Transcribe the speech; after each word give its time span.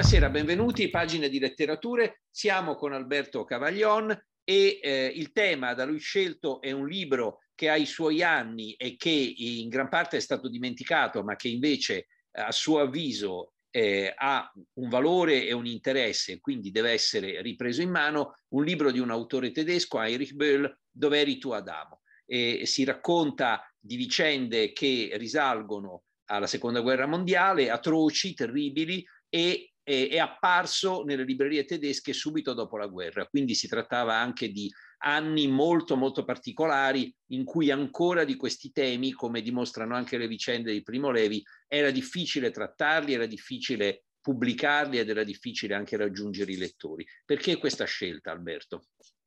Buonasera, 0.00 0.30
benvenuti, 0.30 0.88
pagine 0.88 1.28
di 1.28 1.38
letterature. 1.38 2.22
Siamo 2.30 2.74
con 2.74 2.94
Alberto 2.94 3.44
Cavaglion 3.44 4.10
e 4.42 4.80
eh, 4.82 5.12
il 5.14 5.30
tema 5.30 5.74
da 5.74 5.84
lui 5.84 5.98
scelto 5.98 6.62
è 6.62 6.70
un 6.70 6.88
libro 6.88 7.40
che 7.54 7.68
ha 7.68 7.76
i 7.76 7.84
suoi 7.84 8.22
anni 8.22 8.72
e 8.72 8.96
che 8.96 9.10
in 9.10 9.68
gran 9.68 9.90
parte 9.90 10.16
è 10.16 10.20
stato 10.20 10.48
dimenticato, 10.48 11.22
ma 11.22 11.36
che 11.36 11.48
invece 11.48 12.06
a 12.30 12.50
suo 12.50 12.80
avviso 12.80 13.52
eh, 13.70 14.14
ha 14.16 14.50
un 14.78 14.88
valore 14.88 15.46
e 15.46 15.52
un 15.52 15.66
interesse, 15.66 16.40
quindi 16.40 16.70
deve 16.70 16.92
essere 16.92 17.42
ripreso 17.42 17.82
in 17.82 17.90
mano, 17.90 18.36
un 18.54 18.64
libro 18.64 18.90
di 18.90 19.00
un 19.00 19.10
autore 19.10 19.52
tedesco, 19.52 20.00
Heinrich 20.00 20.32
Böll, 20.32 20.78
Dove 20.90 21.20
eri 21.20 21.36
tu 21.36 21.50
Adamo? 21.50 22.00
E 22.24 22.62
si 22.64 22.84
racconta 22.84 23.70
di 23.78 23.96
vicende 23.96 24.72
che 24.72 25.10
risalgono 25.16 26.04
alla 26.30 26.46
seconda 26.46 26.80
guerra 26.80 27.06
mondiale, 27.06 27.68
atroci, 27.68 28.32
terribili, 28.32 29.04
e 29.28 29.70
è 29.82 30.18
apparso 30.18 31.02
nelle 31.04 31.24
librerie 31.24 31.64
tedesche 31.64 32.12
subito 32.12 32.54
dopo 32.54 32.76
la 32.76 32.86
guerra, 32.86 33.26
quindi 33.26 33.54
si 33.54 33.66
trattava 33.66 34.14
anche 34.14 34.50
di 34.50 34.70
anni 35.02 35.48
molto 35.48 35.96
molto 35.96 36.24
particolari 36.24 37.12
in 37.28 37.44
cui 37.44 37.70
ancora 37.70 38.24
di 38.24 38.36
questi 38.36 38.70
temi, 38.70 39.12
come 39.12 39.40
dimostrano 39.40 39.94
anche 39.94 40.18
le 40.18 40.28
vicende 40.28 40.72
di 40.72 40.82
Primo 40.82 41.10
Levi, 41.10 41.42
era 41.66 41.90
difficile 41.90 42.50
trattarli, 42.50 43.14
era 43.14 43.26
difficile 43.26 44.04
pubblicarli 44.20 44.98
ed 44.98 45.08
era 45.08 45.24
difficile 45.24 45.74
anche 45.74 45.96
raggiungere 45.96 46.52
i 46.52 46.58
lettori. 46.58 47.06
Perché 47.24 47.56
questa 47.56 47.84
scelta, 47.84 48.30
Alberto? 48.30 48.84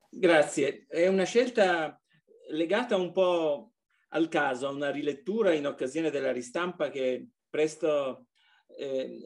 Grazie. 0.09 0.85
È 0.87 1.07
una 1.07 1.23
scelta 1.23 1.99
legata 2.51 2.95
un 2.95 3.11
po' 3.11 3.73
al 4.09 4.27
caso, 4.27 4.67
a 4.67 4.71
una 4.71 4.91
rilettura 4.91 5.53
in 5.53 5.65
occasione 5.65 6.11
della 6.11 6.31
ristampa 6.31 6.89
che 6.89 7.29
presto 7.49 8.27
eh, 8.77 9.19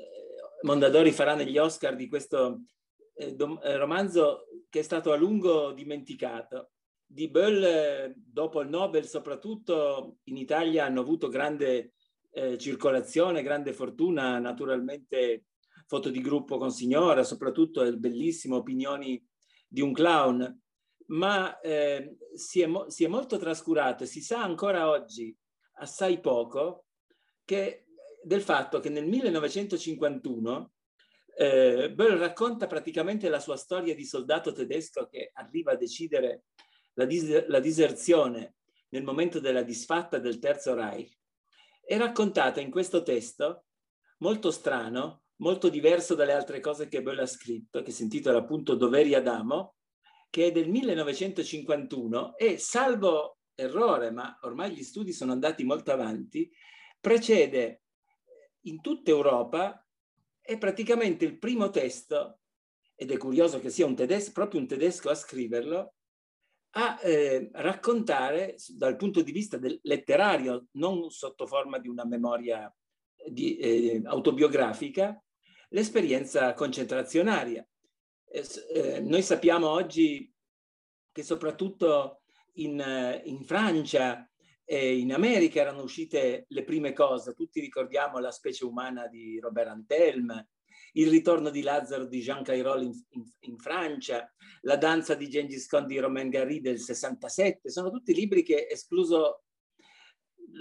Mondadori 0.61 1.11
farà 1.11 1.35
negli 1.35 1.57
Oscar 1.57 1.95
di 1.95 2.07
questo 2.07 2.63
eh, 3.13 3.35
eh, 3.63 3.77
romanzo 3.77 4.45
che 4.69 4.79
è 4.79 4.83
stato 4.83 5.11
a 5.11 5.15
lungo 5.15 5.71
dimenticato. 5.71 6.71
Di 7.05 7.29
Böll, 7.29 7.63
eh, 7.63 8.13
dopo 8.15 8.61
il 8.61 8.69
Nobel, 8.69 9.05
soprattutto 9.07 10.17
in 10.25 10.37
Italia, 10.37 10.85
hanno 10.85 11.01
avuto 11.01 11.29
grande 11.29 11.93
eh, 12.31 12.57
circolazione, 12.57 13.43
grande 13.43 13.73
fortuna, 13.73 14.39
naturalmente 14.39 15.45
foto 15.87 16.09
di 16.09 16.21
gruppo 16.21 16.57
con 16.57 16.71
signora, 16.71 17.23
soprattutto 17.23 17.81
il 17.81 17.97
bellissimo 17.97 18.57
Opinioni 18.57 19.23
di 19.67 19.81
un 19.81 19.93
clown, 19.93 20.61
ma 21.07 21.59
eh, 21.61 22.17
si, 22.35 22.61
è 22.61 22.69
si 22.87 23.03
è 23.03 23.07
molto 23.07 23.37
trascurato 23.37 24.03
e 24.03 24.07
si 24.07 24.21
sa 24.21 24.43
ancora 24.43 24.89
oggi 24.89 25.35
assai 25.79 26.19
poco 26.19 26.85
che 27.45 27.86
del 28.23 28.41
fatto 28.41 28.79
che 28.79 28.89
nel 28.89 29.05
1951 29.07 30.71
eh, 31.39 31.91
Böll 31.93 32.17
racconta 32.17 32.65
praticamente 32.65 33.29
la 33.29 33.39
sua 33.39 33.57
storia 33.57 33.93
di 33.93 34.05
soldato 34.05 34.51
tedesco 34.51 35.07
che 35.07 35.29
arriva 35.33 35.73
a 35.73 35.75
decidere 35.75 36.45
la, 36.93 37.05
dis- 37.05 37.45
la 37.47 37.59
diserzione 37.59 38.55
nel 38.89 39.03
momento 39.03 39.39
della 39.39 39.61
disfatta 39.61 40.17
del 40.17 40.39
Terzo 40.39 40.73
Reich. 40.73 41.15
È 41.83 41.95
raccontata 41.97 42.59
in 42.59 42.71
questo 42.71 43.03
testo 43.03 43.65
molto 44.19 44.49
strano, 44.49 45.23
molto 45.37 45.69
diverso 45.69 46.15
dalle 46.15 46.33
altre 46.33 46.59
cose 46.59 46.87
che 46.87 47.03
Böll 47.03 47.19
ha 47.19 47.27
scritto, 47.27 47.83
che 47.83 47.91
si 47.91 48.03
intitola 48.03 48.39
appunto 48.39 48.75
Doveri 48.75 49.13
Adamo, 49.13 49.75
che 50.29 50.47
è 50.47 50.51
del 50.51 50.69
1951 50.69 52.35
e 52.35 52.57
salvo 52.57 53.37
errore, 53.53 54.11
ma 54.11 54.37
ormai 54.41 54.73
gli 54.73 54.83
studi 54.83 55.13
sono 55.13 55.31
andati 55.31 55.63
molto 55.63 55.91
avanti, 55.91 56.51
precede 56.99 57.83
in 58.61 58.81
tutta 58.81 59.11
Europa 59.11 59.85
è 60.41 60.57
praticamente 60.57 61.25
il 61.25 61.37
primo 61.37 61.69
testo, 61.69 62.39
ed 62.95 63.11
è 63.11 63.17
curioso 63.17 63.59
che 63.59 63.69
sia 63.69 63.85
un 63.85 63.95
tedesco, 63.95 64.31
proprio 64.31 64.59
un 64.59 64.67
tedesco 64.67 65.09
a 65.09 65.15
scriverlo, 65.15 65.93
a 66.71 66.99
eh, 67.01 67.49
raccontare 67.53 68.55
dal 68.69 68.95
punto 68.95 69.21
di 69.21 69.31
vista 69.31 69.59
letterario, 69.81 70.67
non 70.71 71.09
sotto 71.09 71.45
forma 71.45 71.79
di 71.79 71.87
una 71.87 72.05
memoria 72.05 72.73
di, 73.27 73.57
eh, 73.57 74.01
autobiografica, 74.05 75.21
l'esperienza 75.69 76.53
concentrazionaria. 76.53 77.67
Eh, 78.29 78.45
eh 78.73 78.99
noi 79.01 79.21
sappiamo 79.21 79.67
oggi 79.67 80.31
che 81.11 81.23
soprattutto 81.23 82.21
in, 82.53 82.79
eh, 82.79 83.21
in 83.25 83.43
Francia 83.43 84.29
e 84.69 84.97
in 84.97 85.13
America 85.13 85.61
erano 85.61 85.83
uscite 85.83 86.45
le 86.49 86.63
prime 86.65 86.91
cose, 86.91 87.33
tutti 87.33 87.61
ricordiamo 87.61 88.19
la 88.19 88.31
specie 88.31 88.65
umana 88.65 89.07
di 89.07 89.39
Robert 89.39 89.69
Antelme, 89.69 90.49
il 90.93 91.09
ritorno 91.09 91.49
di 91.49 91.61
Lazzaro 91.61 92.05
di 92.05 92.19
Jean 92.19 92.43
Cairol 92.43 92.83
in, 92.83 92.91
in, 93.11 93.23
in 93.39 93.57
Francia, 93.59 94.29
la 94.63 94.75
danza 94.75 95.15
di 95.15 95.29
Gengis 95.29 95.67
Khan 95.67 95.87
di 95.87 95.97
Romain 95.99 96.27
Gary 96.27 96.59
del 96.59 96.79
67, 96.79 97.69
sono 97.69 97.89
tutti 97.89 98.13
libri 98.13 98.43
che, 98.43 98.67
escluso 98.69 99.43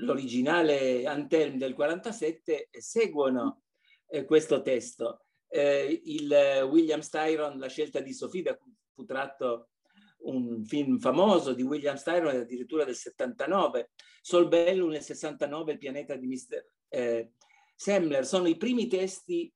l'originale 0.03 1.05
Antelme 1.05 1.56
del 1.56 1.75
47, 1.75 2.69
seguono 2.71 3.62
eh, 4.06 4.25
questo 4.25 4.62
testo. 4.62 5.25
Eh, 5.49 6.00
il 6.05 6.65
William 6.71 7.00
Styron, 7.00 7.59
La 7.59 7.69
scelta 7.69 7.99
di 7.99 8.12
Sofia, 8.12 8.43
da 8.45 8.56
cui 8.56 8.72
fu 8.95 9.05
tratto 9.05 9.71
un 10.19 10.65
film 10.65 10.99
famoso 10.99 11.53
di 11.53 11.62
William 11.62 11.97
Styron 11.97 12.37
addirittura 12.37 12.84
del 12.84 12.97
79, 12.97 13.91
Sol 14.21 14.49
Bellum 14.49 14.91
nel 14.91 15.03
69, 15.03 15.72
Il 15.72 15.78
pianeta 15.78 16.16
di 16.16 16.27
Mr. 16.27 16.65
Eh, 16.88 17.32
Semler, 17.75 18.27
sono 18.27 18.49
i 18.49 18.56
primi 18.56 18.88
testi 18.88 19.53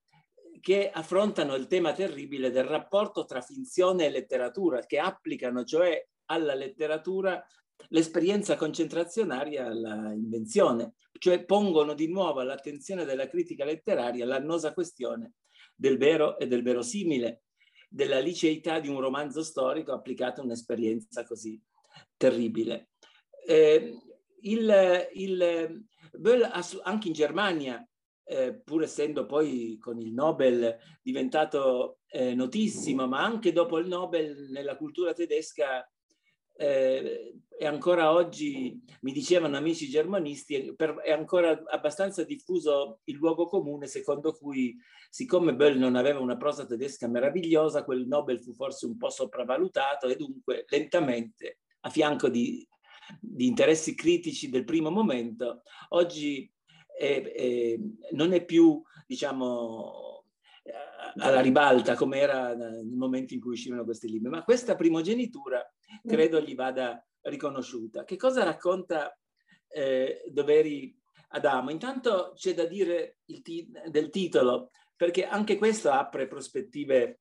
che 0.60 0.90
affrontano 0.90 1.54
il 1.54 1.66
tema 1.66 1.92
terribile 1.92 2.50
del 2.50 2.64
rapporto 2.64 3.24
tra 3.24 3.40
finzione 3.40 4.04
e 4.04 4.10
letteratura, 4.10 4.84
che 4.84 4.98
applicano 4.98 5.64
cioè 5.64 6.06
alla 6.26 6.54
letteratura 6.54 7.44
l'esperienza 7.88 8.56
concentrazionaria 8.56 9.66
all'invenzione, 9.66 10.94
cioè 11.18 11.44
pongono 11.44 11.94
di 11.94 12.08
nuovo 12.08 12.40
all'attenzione 12.40 13.04
della 13.04 13.26
critica 13.26 13.64
letteraria 13.64 14.26
l'annosa 14.26 14.74
questione 14.74 15.32
del 15.74 15.96
vero 15.96 16.38
e 16.38 16.46
del 16.46 16.62
verosimile, 16.62 17.44
della 17.92 18.20
liceità 18.20 18.78
di 18.78 18.88
un 18.88 19.00
romanzo 19.00 19.42
storico 19.42 19.92
applicato 19.92 20.40
a 20.40 20.44
un'esperienza 20.44 21.24
così 21.24 21.60
terribile. 22.16 22.90
Eh, 23.44 23.98
il, 24.42 25.08
il, 25.14 25.86
anche 26.82 27.08
in 27.08 27.12
Germania, 27.12 27.84
eh, 28.24 28.54
pur 28.54 28.84
essendo 28.84 29.26
poi 29.26 29.76
con 29.78 29.98
il 29.98 30.12
Nobel 30.12 30.78
diventato 31.02 31.98
eh, 32.06 32.32
notissimo, 32.34 33.08
ma 33.08 33.24
anche 33.24 33.52
dopo 33.52 33.78
il 33.78 33.88
Nobel 33.88 34.50
nella 34.50 34.76
cultura 34.76 35.12
tedesca 35.12 35.84
eh, 36.60 37.32
e 37.58 37.66
ancora 37.66 38.12
oggi, 38.12 38.78
mi 39.00 39.12
dicevano 39.12 39.56
amici 39.56 39.88
germanisti, 39.88 40.74
per, 40.76 40.96
è 40.96 41.10
ancora 41.10 41.62
abbastanza 41.66 42.22
diffuso 42.22 43.00
il 43.04 43.16
luogo 43.16 43.46
comune 43.46 43.86
secondo 43.86 44.32
cui, 44.32 44.76
siccome 45.08 45.54
Böll 45.54 45.78
non 45.78 45.96
aveva 45.96 46.20
una 46.20 46.36
prosa 46.36 46.66
tedesca 46.66 47.08
meravigliosa, 47.08 47.84
quel 47.84 48.06
Nobel 48.06 48.40
fu 48.40 48.52
forse 48.52 48.86
un 48.86 48.96
po' 48.98 49.08
sopravvalutato 49.10 50.06
e 50.08 50.16
dunque 50.16 50.64
lentamente, 50.68 51.60
a 51.80 51.90
fianco 51.90 52.28
di, 52.28 52.66
di 53.18 53.46
interessi 53.46 53.94
critici 53.94 54.50
del 54.50 54.64
primo 54.64 54.90
momento, 54.90 55.62
oggi 55.90 56.50
è, 56.94 57.22
è, 57.22 57.78
non 58.12 58.32
è 58.32 58.44
più, 58.44 58.82
diciamo, 59.06 60.24
alla 61.16 61.40
ribalta 61.40 61.94
come 61.94 62.18
era 62.18 62.54
nel 62.54 62.86
momento 62.86 63.34
in 63.34 63.40
cui 63.40 63.52
uscivano 63.52 63.84
questi 63.84 64.08
libri, 64.08 64.28
ma 64.28 64.44
questa 64.44 64.76
primogenitura 64.76 65.62
credo 66.06 66.40
gli 66.40 66.54
vada 66.54 67.04
riconosciuta. 67.22 68.04
Che 68.04 68.16
cosa 68.16 68.44
racconta 68.44 69.16
eh, 69.68 70.24
Doveri 70.28 70.96
Adamo? 71.28 71.70
Intanto 71.70 72.32
c'è 72.34 72.54
da 72.54 72.64
dire 72.66 73.18
ti- 73.42 73.70
del 73.88 74.10
titolo, 74.10 74.70
perché 74.96 75.24
anche 75.24 75.56
questo 75.56 75.90
apre 75.90 76.26
prospettive 76.26 77.20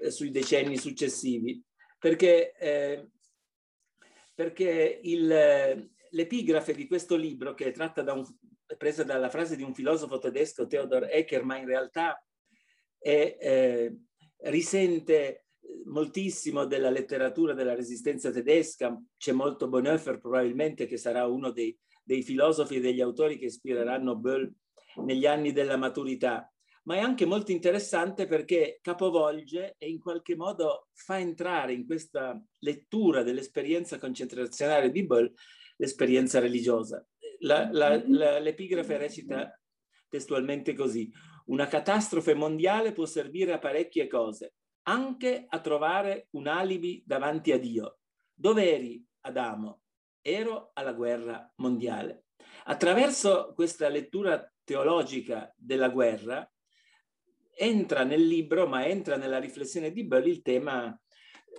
eh, 0.00 0.10
sui 0.10 0.30
decenni 0.30 0.76
successivi, 0.76 1.62
perché, 1.98 2.52
eh, 2.52 3.08
perché 4.34 5.00
il, 5.02 5.26
l'epigrafe 6.10 6.74
di 6.74 6.86
questo 6.86 7.16
libro, 7.16 7.54
che 7.54 7.66
è 7.66 7.72
tratta 7.72 8.02
da 8.02 8.12
un, 8.12 8.24
presa 8.76 9.04
dalla 9.04 9.30
frase 9.30 9.56
di 9.56 9.62
un 9.62 9.74
filosofo 9.74 10.18
tedesco, 10.18 10.66
Theodor 10.66 11.08
Ecker, 11.10 11.44
ma 11.44 11.56
in 11.56 11.66
realtà 11.66 12.20
è, 12.98 13.36
eh, 13.40 13.96
risente 14.38 15.45
moltissimo 15.86 16.64
della 16.64 16.90
letteratura 16.90 17.54
della 17.54 17.74
resistenza 17.74 18.30
tedesca, 18.30 19.00
c'è 19.16 19.32
molto 19.32 19.68
Bonhoeffer 19.68 20.18
probabilmente 20.18 20.86
che 20.86 20.96
sarà 20.96 21.26
uno 21.26 21.50
dei, 21.50 21.76
dei 22.02 22.22
filosofi 22.22 22.76
e 22.76 22.80
degli 22.80 23.00
autori 23.00 23.38
che 23.38 23.46
ispireranno 23.46 24.16
Böll 24.16 24.52
negli 25.04 25.26
anni 25.26 25.52
della 25.52 25.76
maturità, 25.76 26.50
ma 26.84 26.96
è 26.96 27.00
anche 27.00 27.26
molto 27.26 27.50
interessante 27.50 28.26
perché 28.26 28.78
capovolge 28.80 29.74
e 29.78 29.88
in 29.88 29.98
qualche 29.98 30.36
modo 30.36 30.88
fa 30.92 31.18
entrare 31.18 31.72
in 31.72 31.84
questa 31.84 32.40
lettura 32.60 33.22
dell'esperienza 33.22 33.98
concentrazionale 33.98 34.90
di 34.90 35.04
Böll 35.04 35.32
l'esperienza 35.76 36.38
religiosa. 36.38 37.04
La, 37.40 37.68
la, 37.70 38.02
la, 38.06 38.38
l'epigrafe 38.38 38.96
recita 38.96 39.60
testualmente 40.08 40.74
così, 40.74 41.10
una 41.46 41.66
catastrofe 41.66 42.34
mondiale 42.34 42.92
può 42.92 43.04
servire 43.04 43.52
a 43.52 43.58
parecchie 43.58 44.06
cose, 44.06 44.54
anche 44.88 45.46
a 45.48 45.60
trovare 45.60 46.28
un 46.32 46.46
alibi 46.46 47.02
davanti 47.06 47.52
a 47.52 47.58
Dio. 47.58 47.98
Dove 48.34 48.74
eri, 48.74 49.04
Adamo? 49.22 49.82
Ero 50.20 50.70
alla 50.74 50.92
guerra 50.92 51.52
mondiale. 51.56 52.26
Attraverso 52.64 53.52
questa 53.54 53.88
lettura 53.88 54.52
teologica 54.64 55.52
della 55.56 55.88
guerra 55.88 56.48
entra 57.54 58.04
nel 58.04 58.26
libro, 58.26 58.66
ma 58.66 58.86
entra 58.86 59.16
nella 59.16 59.38
riflessione 59.38 59.92
di 59.92 60.04
Bell 60.04 60.26
il 60.26 60.42
tema 60.42 60.98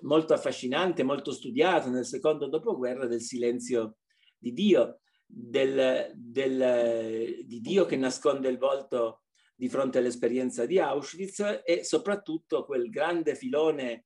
molto 0.02 0.34
affascinante, 0.34 1.04
molto 1.04 1.32
studiato 1.32 1.90
nel 1.90 2.06
secondo 2.06 2.48
dopoguerra 2.48 3.08
del 3.08 3.22
silenzio 3.22 3.98
di 4.38 4.54
Dio, 4.54 5.00
del, 5.26 6.12
del, 6.14 7.44
di 7.46 7.60
Dio 7.60 7.86
che 7.86 7.96
nasconde 7.96 8.50
il 8.50 8.58
volto 8.58 9.24
di 9.58 9.70
fronte 9.70 9.98
all'esperienza 9.98 10.68
di 10.68 10.78
Auschwitz 10.78 11.62
e 11.66 11.84
soprattutto 11.84 12.64
quel 12.64 12.90
grande 12.92 13.34
filone 13.34 14.06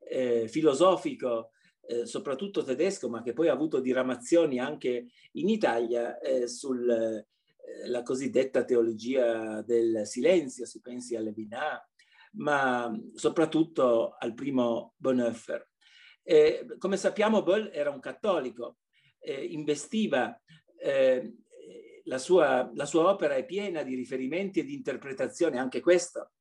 eh, 0.00 0.48
filosofico, 0.48 1.52
eh, 1.86 2.04
soprattutto 2.04 2.64
tedesco, 2.64 3.08
ma 3.08 3.22
che 3.22 3.32
poi 3.32 3.48
ha 3.48 3.52
avuto 3.52 3.78
diramazioni 3.78 4.58
anche 4.58 5.06
in 5.32 5.48
Italia 5.48 6.18
eh, 6.18 6.48
sulla 6.48 7.16
eh, 7.16 8.02
cosiddetta 8.02 8.64
teologia 8.64 9.62
del 9.62 10.04
silenzio, 10.04 10.66
si 10.66 10.80
pensi 10.80 11.14
a 11.14 11.20
Levinas, 11.20 11.80
ma 12.32 12.92
soprattutto 13.14 14.16
al 14.18 14.34
primo 14.34 14.94
Bonhoeffer. 14.96 15.70
come 16.76 16.96
sappiamo, 16.96 17.42
Boll 17.42 17.70
era 17.72 17.90
un 17.90 18.00
cattolico, 18.00 18.78
investiva 19.20 20.38
eh, 20.76 21.34
la 22.08 22.18
sua, 22.18 22.70
la 22.74 22.86
sua 22.86 23.08
opera 23.08 23.34
è 23.36 23.44
piena 23.44 23.82
di 23.82 23.94
riferimenti 23.94 24.60
e 24.60 24.64
di 24.64 24.74
interpretazioni, 24.74 25.58
anche 25.58 25.80
questo 25.80 26.32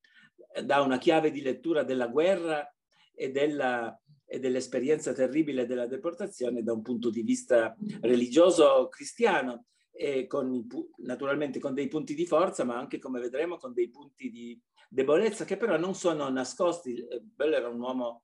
dà 0.63 0.81
una 0.81 0.97
chiave 0.97 1.29
di 1.29 1.41
lettura 1.41 1.83
della 1.83 2.07
guerra 2.07 2.67
e, 3.13 3.31
della, 3.31 3.95
e 4.25 4.39
dell'esperienza 4.39 5.13
terribile 5.13 5.65
della 5.65 5.87
deportazione 5.87 6.63
da 6.63 6.73
un 6.73 6.81
punto 6.81 7.09
di 7.09 7.21
vista 7.21 7.75
religioso 8.01 8.87
cristiano 8.87 9.65
e 9.91 10.25
con, 10.27 10.65
naturalmente 10.97 11.59
con 11.59 11.73
dei 11.73 11.87
punti 11.87 12.15
di 12.15 12.25
forza, 12.25 12.63
ma 12.63 12.77
anche, 12.77 12.99
come 12.99 13.19
vedremo, 13.19 13.57
con 13.57 13.73
dei 13.73 13.89
punti 13.89 14.29
di 14.29 14.59
debolezza 14.89 15.43
che 15.43 15.57
però 15.57 15.77
non 15.77 15.95
sono 15.95 16.29
nascosti. 16.29 17.05
Bello 17.35 17.55
era 17.55 17.67
un 17.67 17.79
uomo 17.79 18.23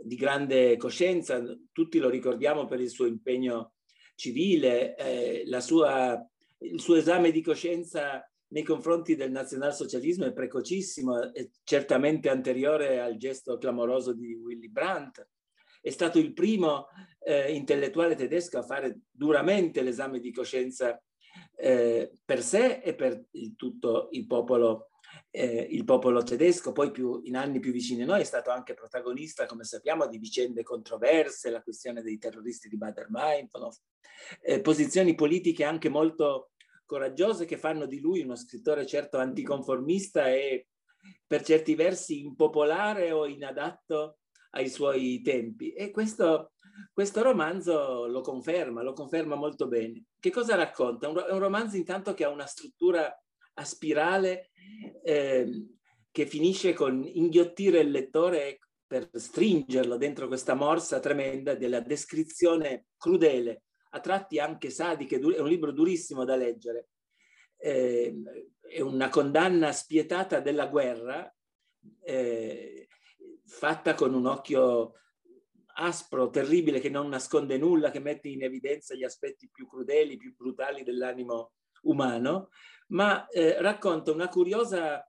di 0.00 0.16
grande 0.16 0.76
coscienza, 0.76 1.42
tutti 1.72 1.98
lo 1.98 2.08
ricordiamo 2.08 2.66
per 2.66 2.80
il 2.80 2.90
suo 2.90 3.06
impegno 3.06 3.74
civile, 4.14 4.96
eh, 4.96 5.60
sua, 5.60 6.20
il 6.58 6.80
suo 6.80 6.96
esame 6.96 7.30
di 7.30 7.42
coscienza 7.42 8.22
nei 8.48 8.62
confronti 8.62 9.14
del 9.14 9.30
nazionalsocialismo 9.30 10.24
è 10.24 10.32
precocissimo, 10.32 11.32
è 11.32 11.48
certamente 11.64 12.28
anteriore 12.28 13.00
al 13.00 13.16
gesto 13.16 13.58
clamoroso 13.58 14.14
di 14.14 14.34
Willy 14.34 14.68
Brandt. 14.68 15.26
È 15.80 15.90
stato 15.90 16.18
il 16.18 16.32
primo 16.32 16.86
eh, 17.20 17.52
intellettuale 17.52 18.14
tedesco 18.14 18.58
a 18.58 18.62
fare 18.62 19.00
duramente 19.10 19.82
l'esame 19.82 20.18
di 20.18 20.32
coscienza 20.32 21.00
eh, 21.56 22.10
per 22.24 22.42
sé 22.42 22.80
e 22.82 22.94
per 22.94 23.22
il, 23.32 23.54
tutto 23.54 24.08
il 24.12 24.26
popolo 24.26 24.90
eh, 25.30 25.66
il 25.70 25.84
popolo 25.84 26.22
tedesco, 26.22 26.72
poi 26.72 26.90
più, 26.90 27.20
in 27.24 27.36
anni 27.36 27.60
più 27.60 27.72
vicini 27.72 28.02
a 28.02 28.06
noi 28.06 28.20
è 28.20 28.24
stato 28.24 28.50
anche 28.50 28.74
protagonista, 28.74 29.46
come 29.46 29.64
sappiamo, 29.64 30.06
di 30.06 30.18
vicende 30.18 30.62
controverse, 30.62 31.50
la 31.50 31.62
questione 31.62 32.02
dei 32.02 32.18
terroristi 32.18 32.68
di 32.68 32.76
Bader-Meinhof, 32.76 33.76
eh, 34.42 34.60
posizioni 34.60 35.14
politiche 35.14 35.64
anche 35.64 35.88
molto 35.88 36.50
coraggiose 36.84 37.44
che 37.44 37.58
fanno 37.58 37.86
di 37.86 38.00
lui 38.00 38.22
uno 38.22 38.34
scrittore 38.34 38.86
certo 38.86 39.18
anticonformista 39.18 40.28
e 40.30 40.68
per 41.26 41.42
certi 41.42 41.74
versi 41.74 42.20
impopolare 42.20 43.12
o 43.12 43.26
inadatto 43.26 44.18
ai 44.50 44.68
suoi 44.68 45.20
tempi. 45.22 45.72
E 45.72 45.90
questo, 45.90 46.52
questo 46.92 47.22
romanzo 47.22 48.06
lo 48.06 48.22
conferma, 48.22 48.82
lo 48.82 48.94
conferma 48.94 49.34
molto 49.34 49.68
bene. 49.68 50.04
Che 50.18 50.30
cosa 50.30 50.54
racconta? 50.54 51.08
Un, 51.08 51.22
un 51.28 51.38
romanzo 51.38 51.76
intanto 51.76 52.14
che 52.14 52.24
ha 52.24 52.30
una 52.30 52.46
struttura 52.46 53.14
a 53.58 53.64
spirale 53.64 54.50
eh, 55.02 55.66
che 56.10 56.26
finisce 56.26 56.72
con 56.72 57.04
inghiottire 57.04 57.80
il 57.80 57.90
lettore 57.90 58.60
per 58.86 59.10
stringerlo 59.12 59.96
dentro 59.96 60.28
questa 60.28 60.54
morsa 60.54 61.00
tremenda 61.00 61.54
della 61.54 61.80
descrizione 61.80 62.86
crudele, 62.96 63.64
a 63.90 64.00
tratti 64.00 64.38
anche 64.38 64.70
sadiche, 64.70 65.18
è 65.18 65.40
un 65.40 65.48
libro 65.48 65.72
durissimo 65.72 66.24
da 66.24 66.36
leggere, 66.36 66.88
eh, 67.58 68.14
è 68.60 68.80
una 68.80 69.08
condanna 69.08 69.72
spietata 69.72 70.40
della 70.40 70.66
guerra, 70.68 71.30
eh, 72.02 72.88
fatta 73.44 73.94
con 73.94 74.14
un 74.14 74.26
occhio 74.26 74.94
aspro, 75.74 76.30
terribile, 76.30 76.80
che 76.80 76.90
non 76.90 77.08
nasconde 77.08 77.58
nulla, 77.58 77.90
che 77.90 78.00
mette 78.00 78.28
in 78.28 78.42
evidenza 78.42 78.94
gli 78.94 79.04
aspetti 79.04 79.50
più 79.50 79.66
crudeli, 79.66 80.16
più 80.16 80.34
brutali 80.34 80.82
dell'animo 80.82 81.52
umano, 81.82 82.48
ma 82.88 83.26
eh, 83.28 83.60
racconta 83.60 84.12
una 84.12 84.28
curiosa 84.28 85.06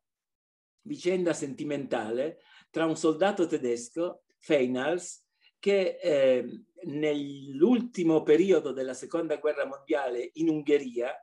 vicenda 0.81 1.33
sentimentale 1.33 2.39
tra 2.69 2.85
un 2.85 2.95
soldato 2.95 3.47
tedesco, 3.47 4.23
Feinhals, 4.37 5.25
che 5.59 5.99
eh, 6.01 6.63
nell'ultimo 6.85 8.23
periodo 8.23 8.71
della 8.71 8.93
seconda 8.93 9.37
guerra 9.37 9.65
mondiale 9.65 10.29
in 10.33 10.49
Ungheria 10.49 11.13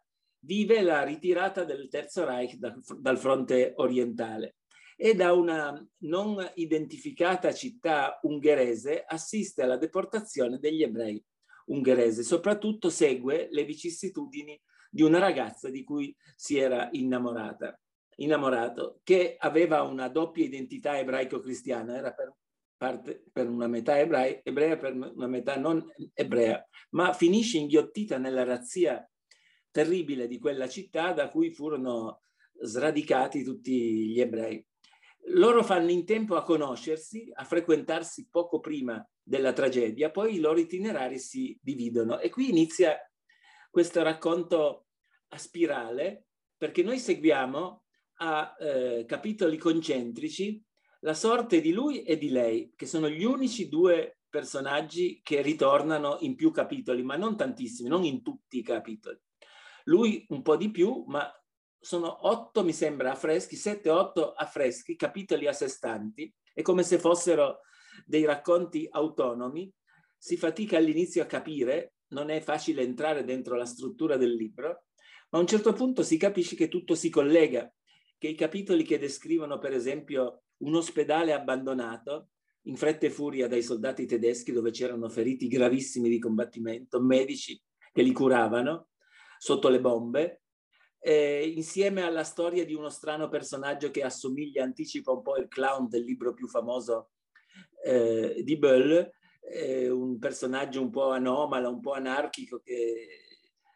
vive 0.40 0.82
la 0.82 1.02
ritirata 1.02 1.64
del 1.64 1.88
Terzo 1.88 2.24
Reich 2.24 2.56
da, 2.56 2.76
dal 2.98 3.18
fronte 3.18 3.72
orientale 3.76 4.56
e 4.96 5.14
da 5.14 5.32
una 5.32 5.86
non 5.98 6.50
identificata 6.54 7.52
città 7.52 8.18
ungherese 8.22 9.04
assiste 9.06 9.62
alla 9.62 9.76
deportazione 9.76 10.58
degli 10.58 10.82
ebrei 10.82 11.22
ungheresi, 11.66 12.22
soprattutto 12.22 12.90
segue 12.90 13.48
le 13.50 13.64
vicissitudini 13.64 14.58
di 14.90 15.02
una 15.02 15.18
ragazza 15.18 15.70
di 15.70 15.84
cui 15.84 16.14
si 16.34 16.58
era 16.58 16.88
innamorata, 16.92 17.78
innamorato, 18.16 19.00
che 19.02 19.36
aveva 19.38 19.82
una 19.82 20.08
doppia 20.08 20.44
identità 20.44 20.98
ebraico-cristiana, 20.98 21.96
era 21.96 22.12
per, 22.12 22.34
parte, 22.76 23.24
per 23.32 23.48
una 23.48 23.66
metà 23.66 23.98
ebrai, 23.98 24.40
ebrea, 24.42 24.76
per 24.76 24.94
una 24.94 25.26
metà 25.26 25.56
non 25.56 25.84
ebrea, 26.14 26.66
ma 26.90 27.12
finisce 27.12 27.58
inghiottita 27.58 28.18
nella 28.18 28.44
razzia 28.44 29.08
terribile 29.70 30.26
di 30.26 30.38
quella 30.38 30.68
città 30.68 31.12
da 31.12 31.28
cui 31.28 31.50
furono 31.50 32.22
sradicati 32.58 33.42
tutti 33.42 34.08
gli 34.08 34.20
ebrei. 34.20 34.64
Loro 35.30 35.62
fanno 35.62 35.90
in 35.90 36.06
tempo 36.06 36.36
a 36.36 36.44
conoscersi, 36.44 37.30
a 37.32 37.44
frequentarsi 37.44 38.28
poco 38.30 38.60
prima 38.60 39.04
della 39.22 39.52
tragedia, 39.52 40.10
poi 40.10 40.36
i 40.36 40.40
loro 40.40 40.60
itinerari 40.60 41.18
si 41.18 41.58
dividono 41.60 42.20
e 42.20 42.30
qui 42.30 42.48
inizia 42.48 42.96
questo 43.76 44.02
racconto 44.02 44.86
a 45.28 45.36
spirale 45.36 46.28
perché 46.56 46.82
noi 46.82 46.98
seguiamo 46.98 47.84
a 48.20 48.56
eh, 48.58 49.04
capitoli 49.06 49.58
concentrici 49.58 50.64
la 51.00 51.12
sorte 51.12 51.60
di 51.60 51.72
lui 51.72 52.02
e 52.02 52.16
di 52.16 52.30
lei, 52.30 52.72
che 52.74 52.86
sono 52.86 53.06
gli 53.10 53.22
unici 53.22 53.68
due 53.68 54.20
personaggi 54.30 55.20
che 55.22 55.42
ritornano 55.42 56.16
in 56.20 56.36
più 56.36 56.52
capitoli, 56.52 57.02
ma 57.02 57.16
non 57.16 57.36
tantissimi, 57.36 57.90
non 57.90 58.04
in 58.04 58.22
tutti 58.22 58.56
i 58.56 58.62
capitoli. 58.62 59.20
Lui 59.84 60.24
un 60.30 60.40
po' 60.40 60.56
di 60.56 60.70
più, 60.70 61.04
ma 61.08 61.30
sono 61.78 62.26
otto, 62.28 62.64
mi 62.64 62.72
sembra, 62.72 63.12
affreschi, 63.12 63.56
sette, 63.56 63.90
otto 63.90 64.32
affreschi, 64.32 64.96
capitoli 64.96 65.46
a 65.46 65.52
sé 65.52 65.68
stanti, 65.68 66.34
è 66.54 66.62
come 66.62 66.82
se 66.82 66.98
fossero 66.98 67.60
dei 68.06 68.24
racconti 68.24 68.88
autonomi. 68.90 69.70
Si 70.16 70.38
fatica 70.38 70.78
all'inizio 70.78 71.22
a 71.22 71.26
capire, 71.26 71.95
non 72.08 72.30
è 72.30 72.40
facile 72.40 72.82
entrare 72.82 73.24
dentro 73.24 73.56
la 73.56 73.64
struttura 73.64 74.16
del 74.16 74.34
libro, 74.34 74.84
ma 75.30 75.38
a 75.38 75.40
un 75.40 75.46
certo 75.46 75.72
punto 75.72 76.02
si 76.02 76.16
capisce 76.16 76.56
che 76.56 76.68
tutto 76.68 76.94
si 76.94 77.10
collega, 77.10 77.72
che 78.18 78.28
i 78.28 78.34
capitoli 78.34 78.84
che 78.84 78.98
descrivono 78.98 79.58
per 79.58 79.72
esempio 79.72 80.42
un 80.58 80.74
ospedale 80.74 81.32
abbandonato 81.32 82.30
in 82.62 82.76
fretta 82.76 83.06
e 83.06 83.10
furia 83.10 83.48
dai 83.48 83.62
soldati 83.62 84.06
tedeschi 84.06 84.52
dove 84.52 84.70
c'erano 84.70 85.08
feriti 85.08 85.48
gravissimi 85.48 86.08
di 86.08 86.18
combattimento, 86.18 87.00
medici 87.00 87.60
che 87.92 88.02
li 88.02 88.12
curavano 88.12 88.88
sotto 89.38 89.68
le 89.68 89.80
bombe, 89.80 90.42
eh, 90.98 91.52
insieme 91.54 92.02
alla 92.02 92.24
storia 92.24 92.64
di 92.64 92.74
uno 92.74 92.88
strano 92.88 93.28
personaggio 93.28 93.90
che 93.90 94.02
assomiglia, 94.02 94.64
anticipa 94.64 95.12
un 95.12 95.22
po' 95.22 95.36
il 95.36 95.46
clown 95.48 95.88
del 95.88 96.02
libro 96.02 96.34
più 96.34 96.48
famoso 96.48 97.10
eh, 97.84 98.42
di 98.42 98.58
Böll, 98.58 99.08
eh, 99.48 99.88
un 99.88 100.18
personaggio 100.18 100.80
un 100.80 100.90
po' 100.90 101.10
anomalo, 101.10 101.70
un 101.70 101.80
po' 101.80 101.92
anarchico 101.92 102.60
che 102.60 103.06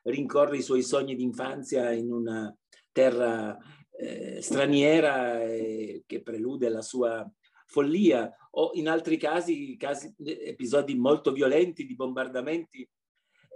rincorre 0.04 0.58
i 0.58 0.62
suoi 0.62 0.82
sogni 0.82 1.14
d'infanzia 1.14 1.92
in 1.92 2.12
una 2.12 2.54
terra 2.92 3.56
eh, 3.92 4.40
straniera 4.40 5.42
eh, 5.42 6.02
che 6.06 6.22
prelude 6.22 6.68
la 6.68 6.82
sua 6.82 7.28
follia. 7.66 8.32
O 8.52 8.72
in 8.74 8.88
altri 8.88 9.16
casi, 9.16 9.76
casi, 9.76 10.12
episodi 10.18 10.96
molto 10.96 11.32
violenti 11.32 11.86
di 11.86 11.94
bombardamenti 11.94 12.88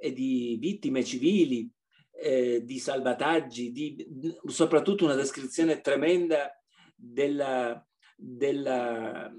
e 0.01 0.13
di 0.13 0.57
vittime 0.61 1.03
civili 1.03 1.69
eh, 2.13 2.63
di 2.65 2.79
salvataggi, 2.79 3.73
di, 3.73 4.07
soprattutto 4.47 5.05
una 5.05 5.15
descrizione 5.15 5.81
tremenda 5.81 6.53
della, 6.95 7.85
della, 8.17 9.33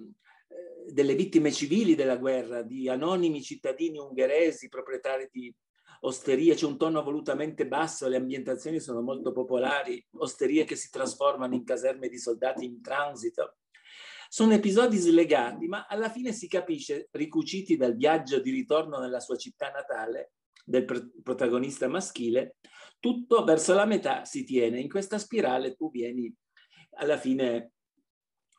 delle 0.87 1.15
vittime 1.15 1.51
civili 1.51 1.95
della 1.95 2.17
guerra, 2.17 2.61
di 2.61 2.89
anonimi 2.89 3.41
cittadini 3.41 3.97
ungheresi, 3.97 4.69
proprietari 4.69 5.29
di 5.31 5.53
osterie, 6.01 6.55
c'è 6.55 6.65
un 6.65 6.77
tono 6.77 7.01
volutamente 7.03 7.67
basso, 7.67 8.07
le 8.07 8.17
ambientazioni 8.17 8.79
sono 8.79 9.01
molto 9.01 9.31
popolari, 9.31 10.03
osterie 10.17 10.63
che 10.63 10.75
si 10.75 10.89
trasformano 10.89 11.55
in 11.55 11.63
caserme 11.63 12.07
di 12.07 12.17
soldati 12.17 12.65
in 12.65 12.81
transito. 12.81 13.57
Sono 14.27 14.53
episodi 14.53 14.97
slegati, 14.97 15.67
ma 15.67 15.85
alla 15.87 16.09
fine 16.09 16.31
si 16.31 16.47
capisce, 16.47 17.07
ricuciti 17.11 17.77
dal 17.77 17.95
viaggio 17.95 18.39
di 18.39 18.51
ritorno 18.51 18.99
nella 18.99 19.19
sua 19.19 19.37
città 19.37 19.69
natale 19.69 20.33
del 20.63 20.85
protagonista 21.23 21.87
maschile, 21.87 22.57
tutto 22.99 23.43
verso 23.43 23.73
la 23.73 23.85
metà 23.85 24.25
si 24.25 24.43
tiene. 24.43 24.79
In 24.79 24.89
questa 24.89 25.19
spirale 25.19 25.75
tu 25.75 25.91
vieni 25.91 26.33
alla 26.97 27.17
fine 27.17 27.71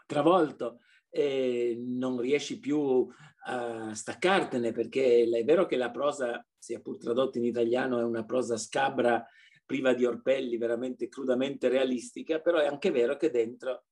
travolto 0.06 0.78
e 1.08 1.76
non 1.78 2.20
riesci 2.20 2.58
più 2.58 3.06
a 3.48 3.94
staccartene 3.94 4.72
perché 4.72 5.22
è 5.22 5.44
vero 5.44 5.66
che 5.66 5.76
la 5.76 5.90
prosa, 5.90 6.44
sia 6.58 6.80
pur 6.80 6.98
tradotta 6.98 7.38
in 7.38 7.44
italiano, 7.44 8.00
è 8.00 8.04
una 8.04 8.24
prosa 8.24 8.56
scabra, 8.56 9.24
priva 9.64 9.94
di 9.94 10.04
orpelli, 10.04 10.56
veramente 10.56 11.08
crudamente 11.08 11.68
realistica, 11.68 12.40
però 12.40 12.58
è 12.58 12.66
anche 12.66 12.90
vero 12.90 13.16
che 13.16 13.30
dentro 13.30 13.84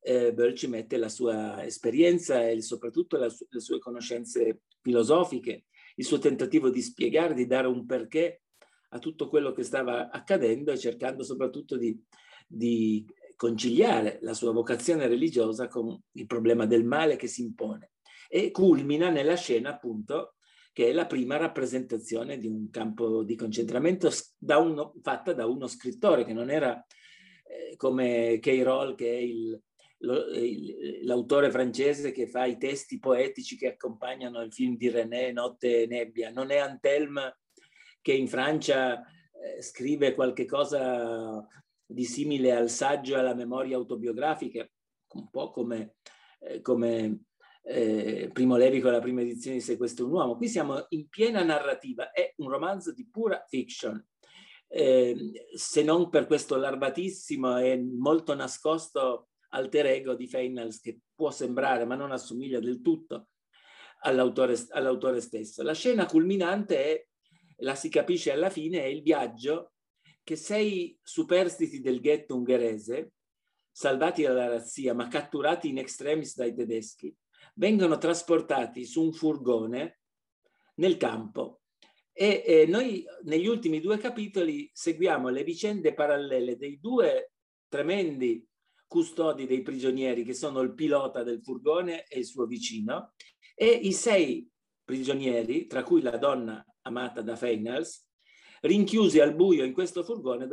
eh, 0.00 0.32
Böll 0.32 0.54
ci 0.54 0.68
mette 0.68 0.96
la 0.96 1.08
sua 1.08 1.64
esperienza 1.64 2.48
e 2.48 2.62
soprattutto 2.62 3.16
la, 3.16 3.26
le 3.26 3.60
sue 3.60 3.78
conoscenze 3.78 4.62
filosofiche, 4.80 5.64
il 5.96 6.04
suo 6.04 6.18
tentativo 6.18 6.70
di 6.70 6.80
spiegare, 6.80 7.34
di 7.34 7.46
dare 7.46 7.66
un 7.66 7.84
perché 7.84 8.42
a 8.90 8.98
tutto 8.98 9.28
quello 9.28 9.52
che 9.52 9.64
stava 9.64 10.10
accadendo 10.10 10.72
e 10.72 10.78
cercando 10.78 11.22
soprattutto 11.22 11.76
di, 11.76 12.00
di 12.46 13.04
conciliare 13.38 14.18
la 14.22 14.34
sua 14.34 14.50
vocazione 14.50 15.06
religiosa 15.06 15.68
con 15.68 15.96
il 16.12 16.26
problema 16.26 16.66
del 16.66 16.82
male 16.84 17.14
che 17.14 17.28
si 17.28 17.42
impone 17.42 17.92
e 18.28 18.50
culmina 18.50 19.10
nella 19.10 19.36
scena 19.36 19.70
appunto 19.70 20.34
che 20.72 20.88
è 20.88 20.92
la 20.92 21.06
prima 21.06 21.36
rappresentazione 21.36 22.36
di 22.36 22.48
un 22.48 22.68
campo 22.68 23.22
di 23.22 23.36
concentramento 23.36 24.10
da 24.36 24.58
uno, 24.58 24.92
fatta 25.00 25.34
da 25.34 25.46
uno 25.46 25.68
scrittore 25.68 26.24
che 26.24 26.32
non 26.32 26.50
era 26.50 26.84
eh, 27.44 27.76
come 27.76 28.40
Keirol 28.40 28.96
che 28.96 29.08
è 29.08 29.20
il, 29.20 29.62
lo, 29.98 30.26
il, 30.34 31.04
l'autore 31.04 31.52
francese 31.52 32.10
che 32.10 32.26
fa 32.26 32.44
i 32.44 32.58
testi 32.58 32.98
poetici 32.98 33.56
che 33.56 33.68
accompagnano 33.68 34.42
il 34.42 34.52
film 34.52 34.76
di 34.76 34.90
René 34.90 35.30
Notte 35.30 35.82
e 35.82 35.86
Nebbia, 35.86 36.32
non 36.32 36.50
è 36.50 36.56
Antelme 36.56 37.38
che 38.02 38.14
in 38.14 38.26
Francia 38.26 39.00
eh, 39.00 39.62
scrive 39.62 40.14
qualche 40.14 40.44
cosa 40.44 41.46
di 41.90 42.04
simile 42.04 42.54
al 42.54 42.68
saggio 42.68 43.14
e 43.14 43.18
alla 43.18 43.34
memoria 43.34 43.76
autobiografica, 43.76 44.68
un 45.14 45.30
po' 45.30 45.50
come, 45.50 45.96
eh, 46.40 46.60
come 46.60 47.22
eh, 47.62 48.28
Primo 48.30 48.56
Levi 48.56 48.80
con 48.80 48.92
la 48.92 49.00
prima 49.00 49.22
edizione 49.22 49.56
di 49.56 49.62
Se 49.62 49.78
questo 49.78 50.02
è 50.02 50.04
un 50.04 50.12
uomo. 50.12 50.36
Qui 50.36 50.48
siamo 50.48 50.84
in 50.90 51.08
piena 51.08 51.42
narrativa, 51.42 52.10
è 52.12 52.34
un 52.36 52.50
romanzo 52.50 52.92
di 52.92 53.08
pura 53.08 53.42
fiction, 53.48 54.06
eh, 54.68 55.16
se 55.54 55.82
non 55.82 56.10
per 56.10 56.26
questo 56.26 56.56
larvatissimo 56.56 57.56
e 57.58 57.82
molto 57.82 58.34
nascosto 58.34 59.28
alter 59.50 59.86
ego 59.86 60.14
di 60.14 60.26
Feinals 60.26 60.80
che 60.80 61.00
può 61.14 61.30
sembrare, 61.30 61.86
ma 61.86 61.94
non 61.94 62.12
assomiglia 62.12 62.60
del 62.60 62.82
tutto 62.82 63.28
all'autore, 64.00 64.56
all'autore 64.72 65.22
stesso. 65.22 65.62
La 65.62 65.72
scena 65.72 66.04
culminante 66.04 66.84
è, 66.84 67.06
la 67.60 67.74
si 67.74 67.88
capisce 67.88 68.30
alla 68.30 68.50
fine, 68.50 68.82
è 68.82 68.86
il 68.86 69.00
viaggio 69.00 69.72
che 70.28 70.36
sei 70.36 70.94
superstiti 71.02 71.80
del 71.80 72.02
ghetto 72.02 72.36
ungherese, 72.36 73.12
salvati 73.70 74.20
dalla 74.20 74.46
razzia 74.46 74.92
ma 74.92 75.08
catturati 75.08 75.70
in 75.70 75.78
extremis 75.78 76.36
dai 76.36 76.54
tedeschi, 76.54 77.16
vengono 77.54 77.96
trasportati 77.96 78.84
su 78.84 79.04
un 79.04 79.14
furgone 79.14 80.00
nel 80.74 80.98
campo. 80.98 81.62
E, 82.12 82.44
e 82.46 82.66
noi 82.66 83.06
negli 83.22 83.46
ultimi 83.46 83.80
due 83.80 83.96
capitoli 83.96 84.68
seguiamo 84.70 85.30
le 85.30 85.44
vicende 85.44 85.94
parallele 85.94 86.58
dei 86.58 86.78
due 86.78 87.32
tremendi 87.66 88.46
custodi 88.86 89.46
dei 89.46 89.62
prigionieri 89.62 90.24
che 90.24 90.34
sono 90.34 90.60
il 90.60 90.74
pilota 90.74 91.22
del 91.22 91.40
furgone 91.40 92.04
e 92.06 92.18
il 92.18 92.26
suo 92.26 92.44
vicino 92.44 93.14
e 93.54 93.66
i 93.66 93.94
sei 93.94 94.46
prigionieri, 94.84 95.66
tra 95.66 95.82
cui 95.82 96.02
la 96.02 96.18
donna 96.18 96.62
amata 96.82 97.22
da 97.22 97.34
Feinels, 97.34 98.07
rinchiusi 98.62 99.20
al 99.20 99.34
buio 99.34 99.64
in 99.64 99.72
questo 99.72 100.02
furgone 100.02 100.46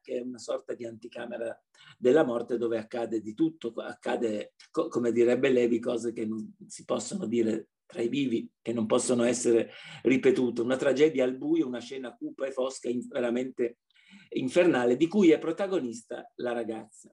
che 0.00 0.18
è 0.18 0.20
una 0.20 0.38
sorta 0.38 0.74
di 0.74 0.86
anticamera 0.86 1.58
della 1.98 2.24
morte 2.24 2.56
dove 2.56 2.78
accade 2.78 3.20
di 3.20 3.34
tutto, 3.34 3.72
accade, 3.76 4.54
co- 4.70 4.88
come 4.88 5.12
direbbe 5.12 5.50
Levi, 5.50 5.78
cose 5.78 6.12
che 6.12 6.24
non 6.24 6.54
si 6.66 6.84
possono 6.84 7.26
dire 7.26 7.68
tra 7.90 8.02
i 8.02 8.08
vivi, 8.08 8.48
che 8.62 8.72
non 8.72 8.86
possono 8.86 9.24
essere 9.24 9.70
ripetute. 10.02 10.62
Una 10.62 10.76
tragedia 10.76 11.24
al 11.24 11.36
buio, 11.36 11.66
una 11.66 11.80
scena 11.80 12.14
cupa 12.14 12.46
e 12.46 12.52
fosca, 12.52 12.88
in, 12.88 13.06
veramente 13.08 13.78
infernale, 14.30 14.96
di 14.96 15.08
cui 15.08 15.30
è 15.30 15.38
protagonista 15.38 16.30
la 16.36 16.52
ragazza. 16.52 17.12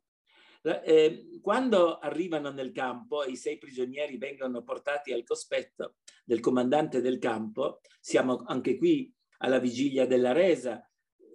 Eh, 0.61 1.39
quando 1.41 1.97
arrivano 1.97 2.51
nel 2.51 2.71
campo 2.71 3.23
e 3.23 3.31
i 3.31 3.35
sei 3.37 3.57
prigionieri 3.57 4.17
vengono 4.17 4.63
portati 4.63 5.13
al 5.13 5.23
cospetto 5.23 5.95
del 6.25 6.39
comandante 6.39 7.01
del 7.01 7.19
campo, 7.19 7.79
siamo 7.99 8.43
anche 8.45 8.77
qui 8.77 9.11
alla 9.37 9.59
vigilia 9.59 10.05
della 10.05 10.31
resa. 10.31 10.81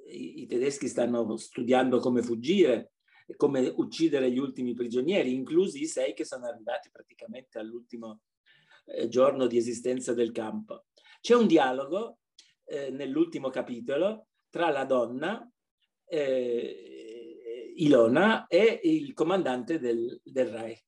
I, 0.06 0.42
i 0.42 0.46
tedeschi 0.46 0.88
stanno 0.88 1.36
studiando 1.36 1.98
come 1.98 2.22
fuggire, 2.22 2.92
come 3.36 3.72
uccidere 3.76 4.30
gli 4.30 4.38
ultimi 4.38 4.74
prigionieri, 4.74 5.32
inclusi 5.32 5.82
i 5.82 5.86
sei 5.86 6.12
che 6.12 6.24
sono 6.24 6.46
arrivati 6.46 6.90
praticamente 6.90 7.58
all'ultimo 7.58 8.22
eh, 8.86 9.08
giorno 9.08 9.46
di 9.46 9.56
esistenza 9.56 10.12
del 10.12 10.32
campo. 10.32 10.86
C'è 11.20 11.34
un 11.34 11.46
dialogo 11.46 12.18
eh, 12.64 12.90
nell'ultimo 12.90 13.48
capitolo 13.48 14.26
tra 14.50 14.70
la 14.70 14.84
donna, 14.84 15.50
eh, 16.04 17.72
Ilona, 17.76 18.46
e 18.48 18.80
il 18.82 19.14
comandante 19.14 19.78
del, 19.78 20.20
del 20.22 20.48
Reich, 20.48 20.84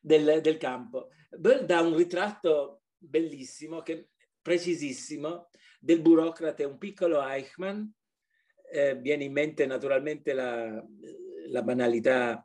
del, 0.00 0.40
del 0.40 0.56
campo. 0.56 1.10
Dà 1.30 1.82
un 1.82 1.94
ritratto 1.94 2.82
bellissimo, 2.96 3.82
che, 3.82 4.08
precisissimo, 4.40 5.50
del 5.86 6.00
burocrate, 6.00 6.64
un 6.64 6.78
piccolo 6.78 7.24
Eichmann, 7.24 7.84
eh, 8.72 8.96
viene 8.96 9.22
in 9.22 9.32
mente 9.32 9.66
naturalmente 9.66 10.32
la, 10.32 10.84
la 11.46 11.62
banalità 11.62 12.44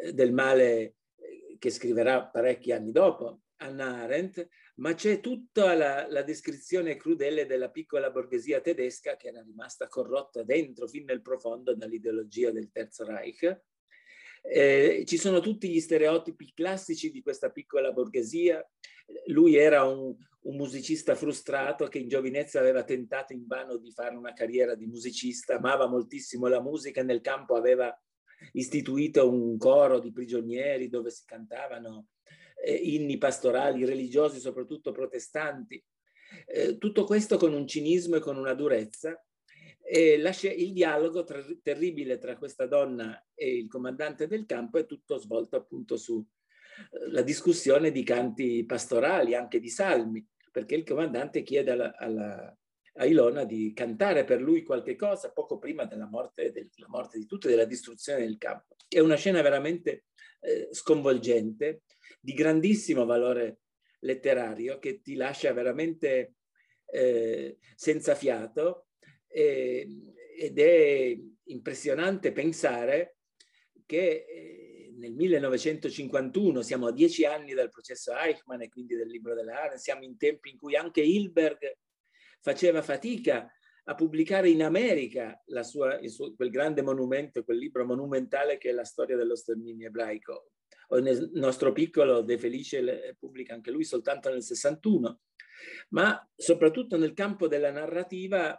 eh, 0.00 0.12
del 0.12 0.32
male 0.32 0.94
eh, 1.16 1.56
che 1.58 1.70
scriverà 1.70 2.24
parecchi 2.24 2.70
anni 2.70 2.92
dopo, 2.92 3.40
Anna 3.56 4.02
Arendt, 4.02 4.46
ma 4.76 4.94
c'è 4.94 5.18
tutta 5.18 5.74
la, 5.74 6.06
la, 6.08 6.22
descrizione 6.22 6.96
crudele 6.96 7.46
della 7.46 7.68
piccola 7.68 8.10
borghesia 8.10 8.60
tedesca 8.60 9.16
che 9.16 9.28
era 9.28 9.42
rimasta 9.42 9.88
corrotta 9.88 10.44
dentro 10.44 10.86
fin 10.86 11.04
nel 11.04 11.20
profondo 11.20 11.74
dall'ideologia 11.74 12.52
del 12.52 12.70
Terzo 12.70 13.04
Reich. 13.04 13.60
Eh, 14.40 15.02
ci 15.04 15.16
sono 15.16 15.40
tutti 15.40 15.68
gli 15.68 15.80
stereotipi 15.80 16.52
classici 16.54 17.10
di 17.10 17.22
questa 17.22 17.50
piccola 17.50 17.90
borghesia. 17.90 18.64
Lui 19.26 19.56
era 19.56 19.84
un, 19.84 20.14
un 20.42 20.56
musicista 20.56 21.14
frustrato 21.14 21.86
che 21.86 21.98
in 21.98 22.08
giovinezza 22.08 22.58
aveva 22.58 22.82
tentato 22.84 23.32
invano 23.32 23.76
di 23.76 23.92
fare 23.92 24.16
una 24.16 24.32
carriera 24.32 24.74
di 24.74 24.86
musicista, 24.86 25.56
amava 25.56 25.86
moltissimo 25.86 26.48
la 26.48 26.60
musica, 26.60 27.02
nel 27.02 27.20
campo 27.20 27.54
aveva 27.54 27.96
istituito 28.52 29.28
un 29.30 29.56
coro 29.56 30.00
di 30.00 30.12
prigionieri 30.12 30.88
dove 30.88 31.10
si 31.10 31.22
cantavano 31.24 32.08
eh, 32.64 32.74
inni 32.74 33.18
pastorali 33.18 33.84
religiosi, 33.84 34.40
soprattutto 34.40 34.92
protestanti. 34.92 35.82
Eh, 36.46 36.78
tutto 36.78 37.04
questo 37.04 37.36
con 37.36 37.52
un 37.52 37.66
cinismo 37.66 38.16
e 38.16 38.20
con 38.20 38.36
una 38.36 38.54
durezza. 38.54 39.20
E 39.84 40.14
il 40.14 40.72
dialogo 40.72 41.24
ter- 41.24 41.58
terribile 41.60 42.18
tra 42.18 42.36
questa 42.36 42.66
donna 42.66 43.22
e 43.34 43.56
il 43.56 43.68
comandante 43.68 44.26
del 44.26 44.46
campo 44.46 44.78
è 44.78 44.86
tutto 44.86 45.18
svolto 45.18 45.56
appunto 45.56 45.96
sulla 45.96 46.24
eh, 47.16 47.24
discussione 47.24 47.90
di 47.90 48.02
canti 48.02 48.64
pastorali, 48.64 49.34
anche 49.34 49.60
di 49.60 49.68
salmi 49.68 50.26
perché 50.52 50.74
il 50.76 50.84
comandante 50.84 51.42
chiede 51.42 51.70
alla, 51.72 51.96
alla, 51.96 52.56
a 52.94 53.06
Ilona 53.06 53.44
di 53.44 53.72
cantare 53.74 54.24
per 54.24 54.40
lui 54.40 54.62
qualche 54.62 54.94
cosa 54.94 55.32
poco 55.32 55.58
prima 55.58 55.86
della 55.86 56.06
morte, 56.06 56.52
della 56.52 56.88
morte 56.88 57.18
di 57.18 57.26
tutti, 57.26 57.48
della 57.48 57.64
distruzione 57.64 58.20
del 58.20 58.38
campo. 58.38 58.76
È 58.86 59.00
una 59.00 59.16
scena 59.16 59.40
veramente 59.40 60.04
eh, 60.40 60.68
sconvolgente, 60.70 61.82
di 62.20 62.34
grandissimo 62.34 63.06
valore 63.06 63.60
letterario, 64.00 64.78
che 64.78 65.00
ti 65.00 65.14
lascia 65.14 65.52
veramente 65.52 66.34
eh, 66.86 67.56
senza 67.74 68.14
fiato 68.14 68.88
eh, 69.28 69.88
ed 70.36 70.58
è 70.58 71.18
impressionante 71.44 72.32
pensare 72.32 73.16
che 73.86 74.26
eh, 74.28 74.61
nel 75.02 75.14
1951, 75.14 76.62
siamo 76.62 76.86
a 76.86 76.92
dieci 76.92 77.24
anni 77.24 77.54
dal 77.54 77.70
processo 77.70 78.16
Eichmann 78.16 78.60
e 78.60 78.68
quindi 78.68 78.94
del 78.94 79.08
libro 79.08 79.34
della 79.34 79.58
Arendt, 79.58 79.80
siamo 79.80 80.04
in 80.04 80.16
tempi 80.16 80.50
in 80.50 80.56
cui 80.56 80.76
anche 80.76 81.00
Hilberg 81.00 81.76
faceva 82.40 82.82
fatica 82.82 83.52
a 83.84 83.94
pubblicare 83.96 84.48
in 84.48 84.62
America 84.62 85.42
sua, 85.62 85.98
suo, 86.06 86.36
quel 86.36 86.50
grande 86.50 86.82
monumento, 86.82 87.42
quel 87.42 87.58
libro 87.58 87.84
monumentale 87.84 88.58
che 88.58 88.70
è 88.70 88.72
la 88.72 88.84
storia 88.84 89.16
dello 89.16 89.34
sterminio 89.34 89.88
ebraico. 89.88 90.52
O 90.88 91.00
nel 91.00 91.30
nostro 91.34 91.72
piccolo 91.72 92.20
De 92.20 92.38
Felice 92.38 93.16
pubblica 93.18 93.54
anche 93.54 93.72
lui 93.72 93.82
soltanto 93.82 94.30
nel 94.30 94.42
61, 94.42 95.20
ma 95.90 96.30
soprattutto 96.36 96.96
nel 96.96 97.12
campo 97.12 97.48
della 97.48 97.72
narrativa 97.72 98.56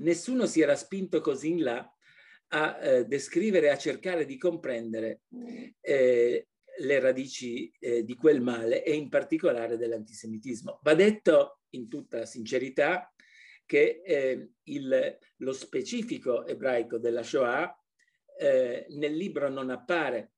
nessuno 0.00 0.44
si 0.44 0.60
era 0.60 0.76
spinto 0.76 1.22
così 1.22 1.50
in 1.50 1.62
là 1.62 1.90
a 2.48 2.78
eh, 2.80 3.04
descrivere, 3.06 3.70
a 3.70 3.76
cercare 3.76 4.24
di 4.24 4.38
comprendere 4.38 5.22
eh, 5.80 6.48
le 6.78 7.00
radici 7.00 7.70
eh, 7.78 8.04
di 8.04 8.14
quel 8.14 8.40
male 8.40 8.84
e 8.84 8.94
in 8.94 9.08
particolare 9.08 9.76
dell'antisemitismo. 9.76 10.80
Va 10.82 10.94
detto 10.94 11.60
in 11.70 11.88
tutta 11.88 12.24
sincerità 12.24 13.12
che 13.66 14.00
eh, 14.04 14.50
il, 14.64 15.18
lo 15.36 15.52
specifico 15.52 16.46
ebraico 16.46 16.98
della 16.98 17.22
Shoah 17.22 17.76
eh, 18.38 18.86
nel 18.90 19.14
libro 19.14 19.48
non 19.48 19.70
appare 19.70 20.32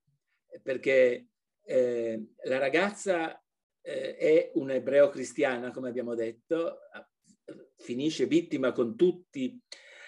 perché 0.62 1.28
eh, 1.64 2.26
la 2.44 2.58
ragazza 2.58 3.40
è 3.82 4.50
un 4.54 4.70
ebreo 4.70 5.08
cristiana, 5.08 5.70
come 5.70 5.88
abbiamo 5.88 6.14
detto, 6.14 6.80
finisce 7.78 8.26
vittima 8.26 8.72
con 8.72 8.94
tutti 8.94 9.58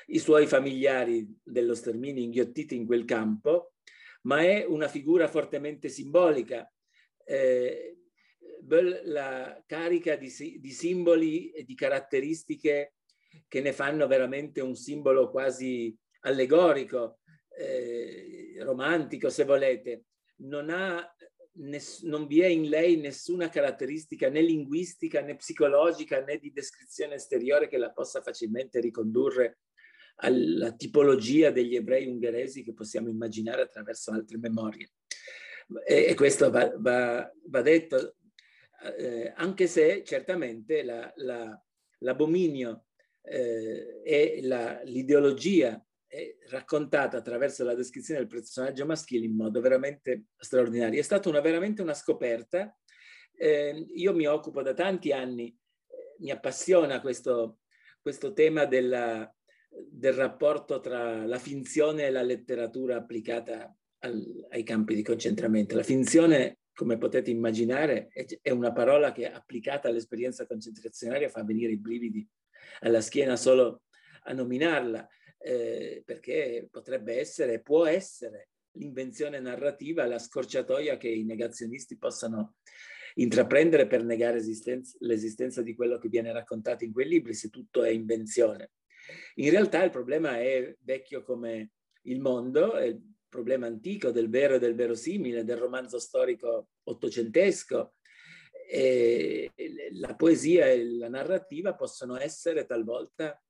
i 0.06 0.18
suoi 0.18 0.46
familiari 0.46 1.26
dello 1.42 1.74
sterminio 1.74 2.22
inghiottiti 2.22 2.74
in 2.74 2.86
quel 2.86 3.04
campo, 3.04 3.74
ma 4.22 4.40
è 4.40 4.64
una 4.64 4.88
figura 4.88 5.28
fortemente 5.28 5.88
simbolica. 5.88 6.70
Eh, 7.24 7.96
la 9.04 9.62
carica 9.66 10.16
di, 10.16 10.58
di, 10.60 10.70
simboli 10.70 11.50
e 11.50 11.64
di 11.64 11.74
caratteristiche 11.74 12.94
che 13.48 13.60
ne 13.60 13.72
fanno 13.72 14.06
veramente 14.06 14.60
un 14.60 14.76
simbolo 14.76 15.30
quasi 15.30 15.96
allegorico, 16.20 17.18
eh, 17.58 18.56
romantico 18.60 19.30
se 19.30 19.44
volete. 19.44 20.04
Non, 20.42 20.70
ha, 20.70 21.14
non 22.02 22.26
vi 22.26 22.40
è 22.40 22.46
in 22.46 22.68
lei 22.68 22.96
nessuna 22.96 23.48
caratteristica 23.48 24.28
né 24.28 24.40
linguistica 24.40 25.20
né 25.20 25.36
psicologica 25.36 26.22
né 26.22 26.38
di 26.38 26.52
descrizione 26.52 27.14
esteriore 27.14 27.68
che 27.68 27.78
la 27.78 27.90
possa 27.90 28.22
facilmente 28.22 28.80
ricondurre 28.80 29.58
alla 30.16 30.72
tipologia 30.72 31.50
degli 31.50 31.74
ebrei 31.74 32.06
ungheresi 32.06 32.62
che 32.62 32.74
possiamo 32.74 33.08
immaginare 33.08 33.62
attraverso 33.62 34.12
altre 34.12 34.38
memorie. 34.38 34.92
E, 35.86 36.06
e 36.08 36.14
questo 36.14 36.50
va, 36.50 36.72
va, 36.76 37.30
va 37.46 37.62
detto, 37.62 38.16
eh, 38.98 39.32
anche 39.36 39.66
se 39.66 40.02
certamente 40.04 40.82
la, 40.82 41.10
la, 41.16 41.62
l'abominio 41.98 42.86
eh, 43.22 44.00
e 44.04 44.40
la, 44.42 44.80
l'ideologia 44.84 45.82
raccontata 46.50 47.16
attraverso 47.16 47.64
la 47.64 47.74
descrizione 47.74 48.20
del 48.20 48.28
personaggio 48.28 48.84
maschile 48.84 49.24
in 49.24 49.34
modo 49.34 49.60
veramente 49.60 50.24
straordinario. 50.36 51.00
È 51.00 51.02
stata 51.02 51.30
una, 51.30 51.40
veramente 51.40 51.80
una 51.80 51.94
scoperta. 51.94 52.76
Eh, 53.34 53.86
io 53.94 54.14
mi 54.14 54.26
occupo 54.26 54.62
da 54.62 54.74
tanti 54.74 55.10
anni, 55.12 55.56
mi 56.18 56.30
appassiona 56.30 57.00
questo, 57.00 57.60
questo 58.00 58.34
tema 58.34 58.66
della, 58.66 59.34
del 59.90 60.12
rapporto 60.12 60.80
tra 60.80 61.24
la 61.24 61.38
finzione 61.38 62.04
e 62.04 62.10
la 62.10 62.22
letteratura 62.22 62.96
applicata 62.96 63.74
al, 64.00 64.46
ai 64.50 64.62
campi 64.62 64.94
di 64.94 65.02
concentramento. 65.02 65.76
La 65.76 65.82
finzione, 65.82 66.58
come 66.72 66.98
potete 66.98 67.30
immaginare, 67.30 68.08
è, 68.08 68.50
una 68.50 68.72
parola 68.72 69.12
che 69.12 69.30
applicata 69.30 69.88
all'esperienza 69.88 70.46
concentrazionaria 70.46 71.28
fa 71.28 71.44
venire 71.44 71.72
i 71.72 71.78
brividi 71.78 72.26
alla 72.80 73.00
schiena 73.00 73.36
solo 73.36 73.82
a 74.24 74.32
nominarla, 74.32 75.06
eh, 75.38 76.02
perché 76.04 76.68
potrebbe 76.70 77.18
essere, 77.18 77.60
può 77.60 77.86
essere 77.86 78.50
l'invenzione 78.72 79.40
narrativa, 79.40 80.06
la 80.06 80.18
scorciatoia 80.18 80.96
che 80.96 81.08
i 81.08 81.24
negazionisti 81.24 81.98
possano 81.98 82.56
intraprendere 83.14 83.86
per 83.86 84.04
negare 84.04 84.38
esistenza, 84.38 84.96
l'esistenza 85.00 85.60
di 85.62 85.74
quello 85.74 85.98
che 85.98 86.08
viene 86.08 86.32
raccontato 86.32 86.84
in 86.84 86.92
quei 86.92 87.08
libri, 87.08 87.34
se 87.34 87.50
tutto 87.50 87.82
è 87.82 87.90
invenzione. 87.90 88.70
In 89.36 89.50
realtà 89.50 89.82
il 89.82 89.90
problema 89.90 90.38
è 90.38 90.76
vecchio 90.80 91.22
come 91.22 91.72
il 92.02 92.20
mondo, 92.20 92.74
è 92.74 92.84
il 92.84 93.00
problema 93.28 93.66
antico 93.66 94.10
del 94.10 94.28
vero 94.28 94.54
e 94.54 94.58
del 94.58 94.74
verosimile, 94.74 95.44
del 95.44 95.56
romanzo 95.56 95.98
storico 95.98 96.68
ottocentesco. 96.84 97.94
E 98.68 99.50
la 99.92 100.14
poesia 100.14 100.66
e 100.66 100.84
la 100.84 101.08
narrativa 101.08 101.74
possono 101.74 102.18
essere 102.18 102.64
talvolta 102.64 103.40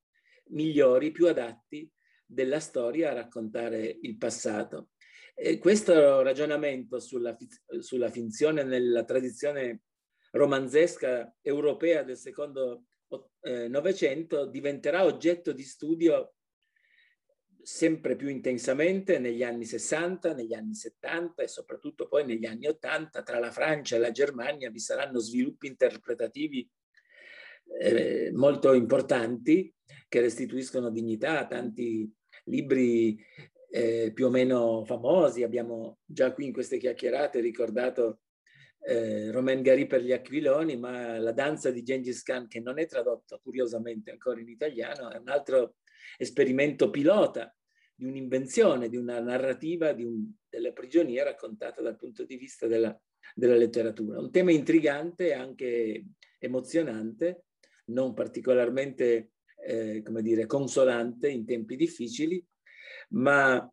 migliori, 0.47 1.11
più 1.11 1.29
adatti 1.29 1.91
della 2.25 2.61
storia 2.61 3.11
a 3.11 3.15
raccontare 3.15 3.99
il 4.01 4.17
passato. 4.17 4.91
E 5.35 5.59
questo 5.59 6.23
ragionamento 6.23 6.99
sulla, 6.99 7.37
sulla 7.81 8.11
finzione 8.11 8.63
nella 8.65 9.05
tradizione 9.05 9.83
romanzesca 10.33 11.35
europea 11.41 12.03
del 12.03 12.17
secondo 12.17 12.85
Novecento 13.69 14.47
diventerà 14.47 15.05
oggetto 15.05 15.53
di 15.53 15.63
studio 15.63 16.35
sempre 17.63 18.17
più 18.17 18.29
intensamente 18.29 19.19
negli 19.19 19.43
anni 19.43 19.65
60, 19.65 20.35
negli 20.35 20.53
anni 20.53 20.75
70 20.75 21.43
e 21.43 21.49
soprattutto 21.49 22.09
poi 22.09 22.25
negli 22.25 22.45
anni 22.45 22.67
80 22.67 23.23
tra 23.23 23.39
la 23.39 23.51
Francia 23.51 23.97
e 23.97 24.01
la 24.01 24.11
Germania 24.11 24.71
vi 24.71 24.81
saranno 24.81 25.19
sviluppi 25.21 25.69
interpretativi 25.69 26.69
eh, 27.81 28.31
molto 28.33 28.73
importanti 28.73 29.73
che 30.09 30.21
restituiscono 30.21 30.91
dignità 30.91 31.41
a 31.41 31.47
tanti 31.47 32.13
libri 32.45 33.19
eh, 33.71 34.11
più 34.13 34.27
o 34.27 34.31
meno 34.31 34.85
famosi. 34.85 35.43
Abbiamo 35.43 35.99
già 36.05 36.33
qui 36.33 36.47
in 36.47 36.53
queste 36.53 36.79
chiacchierate 36.79 37.41
ricordato 37.41 38.21
eh, 38.85 39.31
Romain 39.31 39.63
Gary 39.63 39.87
per 39.87 40.03
gli 40.03 40.13
aquiloni, 40.13 40.77
ma 40.77 41.19
la 41.19 41.33
danza 41.33 41.71
di 41.71 41.83
Gengis 41.83 42.23
Khan, 42.23 42.49
che 42.49 42.61
non 42.61 42.79
è 42.79 42.87
tradotto 42.87 43.41
curiosamente 43.43 44.11
ancora 44.11 44.41
in 44.41 44.49
italiano, 44.49 45.11
è 45.11 45.19
un 45.19 45.29
altro 45.29 45.77
esperimento 46.19 46.91
pilota 46.91 47.55
di 47.95 48.07
un'invenzione, 48.07 48.89
di 48.89 48.97
una 48.97 49.21
narrativa 49.21 49.93
di 49.93 50.05
un, 50.05 50.31
delle 50.49 50.73
prigionie 50.73 51.23
raccontata 51.23 51.81
dal 51.81 51.97
punto 51.97 52.25
di 52.25 52.37
vista 52.37 52.67
della, 52.67 52.99
della 53.35 53.57
letteratura. 53.57 54.19
Un 54.19 54.31
tema 54.31 54.51
intrigante 54.51 55.29
e 55.29 55.33
anche 55.33 56.05
emozionante, 56.39 57.45
non 57.87 58.15
particolarmente, 58.15 59.33
eh, 59.65 60.03
come 60.03 60.23
dire, 60.23 60.47
consolante 60.47 61.29
in 61.29 61.45
tempi 61.45 61.77
difficili, 61.77 62.45
ma 63.13 63.71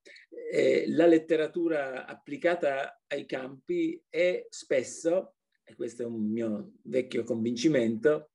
eh, 0.51 0.85
la 0.87 1.05
letteratura 1.05 2.05
applicata 2.05 3.01
ai 3.07 3.25
campi 3.25 4.01
è 4.09 4.45
spesso, 4.49 5.35
e 5.63 5.75
questo 5.75 6.03
è 6.03 6.05
un 6.05 6.31
mio 6.31 6.73
vecchio 6.83 7.23
convincimento, 7.23 8.31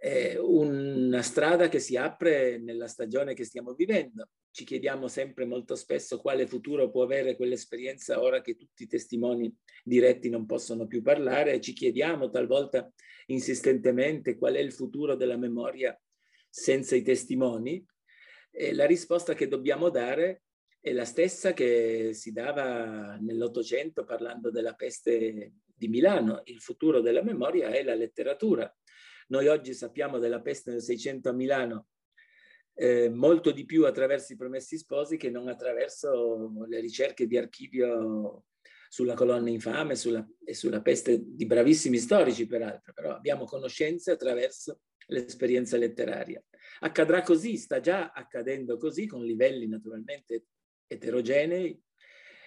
è 0.00 0.36
una 0.38 1.22
strada 1.22 1.68
che 1.68 1.78
si 1.78 1.96
apre 1.96 2.58
nella 2.58 2.86
stagione 2.86 3.34
che 3.34 3.44
stiamo 3.44 3.74
vivendo. 3.74 4.28
Ci 4.50 4.64
chiediamo 4.64 5.08
sempre 5.08 5.44
molto 5.44 5.74
spesso 5.74 6.20
quale 6.20 6.46
futuro 6.46 6.90
può 6.90 7.02
avere 7.02 7.36
quell'esperienza 7.36 8.22
ora 8.22 8.40
che 8.40 8.56
tutti 8.56 8.84
i 8.84 8.86
testimoni 8.86 9.54
diretti 9.84 10.30
non 10.30 10.46
possono 10.46 10.86
più 10.86 11.02
parlare, 11.02 11.60
ci 11.60 11.72
chiediamo 11.72 12.30
talvolta 12.30 12.90
insistentemente 13.26 14.36
qual 14.36 14.54
è 14.54 14.60
il 14.60 14.72
futuro 14.72 15.14
della 15.14 15.36
memoria 15.36 15.98
senza 16.48 16.96
i 16.96 17.02
testimoni 17.02 17.84
e 18.58 18.72
la 18.72 18.86
risposta 18.86 19.34
che 19.34 19.48
dobbiamo 19.48 19.90
dare 19.90 20.44
è 20.80 20.92
la 20.92 21.04
stessa 21.04 21.52
che 21.52 22.12
si 22.14 22.32
dava 22.32 23.16
nell'Ottocento 23.20 24.04
parlando 24.04 24.50
della 24.50 24.72
peste 24.72 25.52
di 25.62 25.88
Milano. 25.88 26.40
Il 26.44 26.62
futuro 26.62 27.02
della 27.02 27.22
memoria 27.22 27.68
è 27.68 27.82
la 27.82 27.94
letteratura. 27.94 28.74
Noi 29.28 29.48
oggi 29.48 29.74
sappiamo 29.74 30.18
della 30.18 30.40
peste 30.40 30.70
nel 30.70 30.80
600 30.80 31.28
a 31.28 31.32
Milano 31.32 31.88
eh, 32.72 33.10
molto 33.10 33.50
di 33.50 33.66
più 33.66 33.84
attraverso 33.84 34.32
i 34.32 34.36
promessi 34.36 34.78
sposi 34.78 35.18
che 35.18 35.28
non 35.28 35.48
attraverso 35.48 36.64
le 36.66 36.80
ricerche 36.80 37.26
di 37.26 37.36
archivio 37.36 38.44
sulla 38.88 39.14
colonna 39.14 39.50
infame 39.50 39.96
sulla, 39.96 40.26
e 40.44 40.54
sulla 40.54 40.80
peste 40.80 41.20
di 41.22 41.44
bravissimi 41.44 41.98
storici 41.98 42.46
peraltro, 42.46 42.94
però 42.94 43.14
abbiamo 43.14 43.44
conoscenze 43.44 44.12
attraverso 44.12 44.80
l'esperienza 45.06 45.76
letteraria. 45.76 46.42
Accadrà 46.80 47.22
così, 47.22 47.56
sta 47.56 47.80
già 47.80 48.12
accadendo 48.12 48.76
così, 48.76 49.06
con 49.06 49.24
livelli 49.24 49.66
naturalmente 49.66 50.46
eterogenei. 50.86 51.80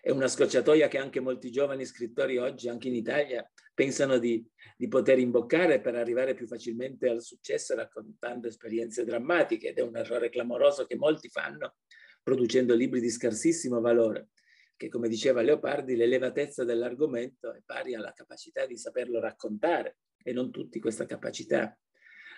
È 0.02 0.12
una 0.12 0.28
scocciatoia 0.28 0.88
che 0.88 0.98
anche 0.98 1.20
molti 1.20 1.52
giovani 1.52 1.86
scrittori 1.86 2.38
oggi, 2.38 2.70
anche 2.70 2.88
in 2.88 2.96
Italia, 2.96 3.50
pensano 3.74 4.18
di, 4.18 4.46
di 4.78 4.88
poter 4.88 5.20
imboccare 5.20 5.82
per 5.82 5.96
arrivare 5.96 6.34
più 6.34 6.48
facilmente 6.48 7.10
al 7.10 7.22
successo 7.22 7.76
raccontando 7.76 8.48
esperienze 8.48 9.04
drammatiche 9.04 9.70
ed 9.70 9.78
è 9.78 9.82
un 9.82 9.98
errore 9.98 10.30
clamoroso 10.30 10.86
che 10.86 10.96
molti 10.96 11.30
fanno 11.30 11.76
producendo 12.22 12.76
libri 12.76 13.00
di 13.00 13.10
scarsissimo 13.10 13.82
valore, 13.82 14.30
che 14.76 14.90
come 14.90 15.10
diceva 15.10 15.42
Leopardi, 15.42 15.96
l'elevatezza 15.96 16.64
dell'argomento 16.64 17.54
è 17.54 17.62
pari 17.66 17.96
alla 17.96 18.14
capacità 18.14 18.66
di 18.66 18.78
saperlo 18.78 19.20
raccontare 19.20 19.98
e 20.22 20.32
non 20.32 20.52
tutti 20.52 20.80
questa 20.80 21.06
capacità 21.06 21.78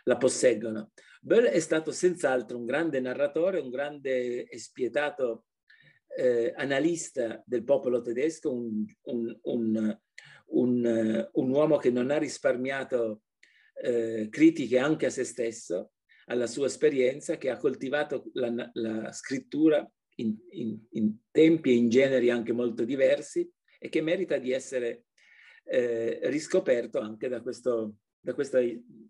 la 0.03 0.17
posseggono. 0.17 0.91
Bell 1.21 1.45
è 1.45 1.59
stato 1.59 1.91
senz'altro 1.91 2.57
un 2.57 2.65
grande 2.65 2.99
narratore, 2.99 3.59
un 3.59 3.69
grande 3.69 4.43
e 4.43 4.57
spietato 4.57 5.45
eh, 6.17 6.53
analista 6.55 7.41
del 7.45 7.63
popolo 7.63 8.01
tedesco, 8.01 8.53
un, 8.53 8.85
un, 9.03 9.39
un, 10.45 11.29
un, 11.31 11.49
uomo 11.49 11.77
che 11.77 11.91
non 11.91 12.11
ha 12.11 12.17
risparmiato 12.17 13.23
eh, 13.81 14.27
critiche 14.29 14.77
anche 14.77 15.05
a 15.05 15.09
se 15.09 15.23
stesso, 15.23 15.91
alla 16.25 16.47
sua 16.47 16.65
esperienza, 16.65 17.37
che 17.37 17.49
ha 17.49 17.57
coltivato 17.57 18.29
la, 18.33 18.69
la 18.73 19.11
scrittura 19.11 19.89
in, 20.15 20.35
in, 20.49 20.79
in, 20.91 21.17
tempi 21.31 21.71
e 21.71 21.75
in 21.75 21.89
generi 21.89 22.29
anche 22.29 22.51
molto 22.51 22.83
diversi 22.83 23.49
e 23.79 23.89
che 23.89 24.01
merita 24.01 24.37
di 24.37 24.51
essere 24.51 25.05
eh, 25.63 26.19
riscoperto 26.23 26.99
anche 26.99 27.27
da, 27.27 27.41
questo, 27.41 27.95
da 28.19 28.33
questa 28.33 28.59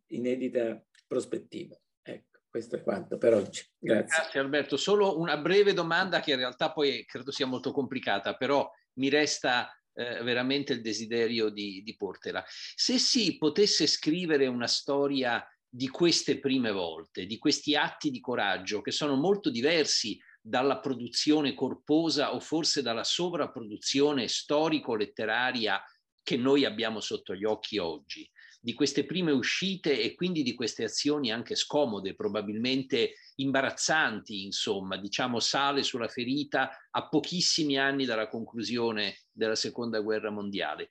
inedita 0.08 0.84
prospettiva. 1.08 1.76
Ecco, 2.02 2.40
questo 2.50 2.76
è 2.76 2.84
quanto 2.84 3.18
per 3.18 3.34
oggi. 3.34 3.64
Grazie. 3.78 4.18
Grazie 4.18 4.40
Alberto. 4.40 4.78
Solo 4.78 5.18
una 5.20 5.38
breve 5.38 5.74
domanda 5.74 6.20
che 6.20 6.32
in 6.32 6.38
realtà 6.38 6.72
poi 6.72 7.06
credo 7.06 7.32
sia 7.32 7.46
molto 7.46 7.72
complicata, 7.72 8.36
però 8.36 8.70
mi 8.94 9.10
resta 9.10 9.70
eh, 9.94 10.24
veramente 10.24 10.74
il 10.74 10.82
desiderio 10.82 11.50
di, 11.50 11.82
di 11.84 11.96
portela. 11.96 12.44
Se 12.48 12.98
si 12.98 13.38
potesse 13.38 13.88
scrivere 13.88 14.48
una 14.48 14.68
storia 14.68 15.46
di 15.74 15.88
queste 15.88 16.40
prime 16.40 16.72
volte, 16.72 17.26
di 17.26 17.38
questi 17.38 17.76
atti 17.76 18.12
di 18.12 18.20
coraggio 18.20 18.82
che 18.82 18.92
sono 18.92 19.16
molto 19.16 19.50
diversi 19.50 20.20
dalla 20.42 20.80
produzione 20.80 21.54
corposa 21.54 22.34
o 22.34 22.40
forse 22.40 22.82
dalla 22.82 23.04
sovrapproduzione 23.04 24.28
storico-letteraria 24.28 25.82
che 26.24 26.38
noi 26.38 26.66
abbiamo 26.66 27.00
sotto 27.00 27.36
gli 27.36 27.46
occhi 27.46 27.78
oggi, 27.78 28.30
di 28.64 28.74
queste 28.74 29.06
prime 29.06 29.32
uscite 29.32 30.00
e 30.00 30.14
quindi 30.14 30.44
di 30.44 30.54
queste 30.54 30.84
azioni 30.84 31.32
anche 31.32 31.56
scomode, 31.56 32.14
probabilmente 32.14 33.14
imbarazzanti, 33.36 34.44
insomma, 34.44 34.98
diciamo 34.98 35.40
sale 35.40 35.82
sulla 35.82 36.08
ferita 36.08 36.70
a 36.92 37.08
pochissimi 37.08 37.80
anni 37.80 38.06
dalla 38.06 38.28
conclusione 38.28 39.24
della 39.32 39.56
seconda 39.56 40.00
guerra 40.00 40.30
mondiale. 40.30 40.90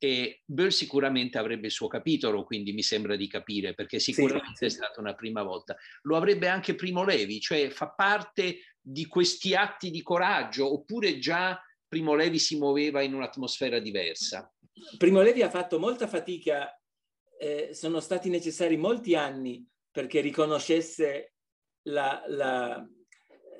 E 0.00 0.42
Burr 0.44 0.70
sicuramente 0.70 1.38
avrebbe 1.38 1.66
il 1.66 1.72
suo 1.72 1.88
capitolo, 1.88 2.44
quindi 2.44 2.72
mi 2.72 2.84
sembra 2.84 3.16
di 3.16 3.26
capire, 3.26 3.74
perché 3.74 3.98
sicuramente 3.98 4.54
sì. 4.54 4.64
è 4.66 4.68
stata 4.68 5.00
una 5.00 5.14
prima 5.14 5.42
volta. 5.42 5.76
Lo 6.02 6.16
avrebbe 6.16 6.46
anche 6.46 6.76
Primo 6.76 7.02
Levi, 7.02 7.40
cioè 7.40 7.68
fa 7.70 7.90
parte 7.90 8.60
di 8.80 9.06
questi 9.06 9.56
atti 9.56 9.90
di 9.90 10.02
coraggio, 10.02 10.72
oppure 10.72 11.18
già 11.18 11.60
Primo 11.88 12.14
Levi 12.14 12.38
si 12.38 12.58
muoveva 12.58 13.02
in 13.02 13.14
un'atmosfera 13.14 13.80
diversa? 13.80 14.48
Primo 14.96 15.20
Levi 15.20 15.42
ha 15.42 15.50
fatto 15.50 15.78
molta 15.78 16.06
fatica, 16.06 16.78
eh, 17.38 17.70
sono 17.72 18.00
stati 18.00 18.28
necessari 18.28 18.76
molti 18.76 19.14
anni 19.14 19.66
perché 19.90 20.20
riconoscesse 20.20 21.34
la, 21.82 22.22
la, 22.26 22.86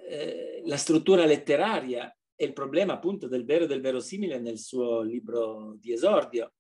eh, 0.09 0.63
la 0.65 0.77
struttura 0.77 1.25
letteraria 1.25 2.13
e 2.35 2.45
il 2.45 2.53
problema 2.53 2.95
appunto 2.95 3.27
del 3.27 3.45
vero 3.45 3.65
e 3.65 3.67
del 3.67 3.81
verosimile 3.81 4.39
nel 4.39 4.59
suo 4.59 5.01
libro 5.03 5.77
di 5.81 5.93
esordio, 5.93 6.53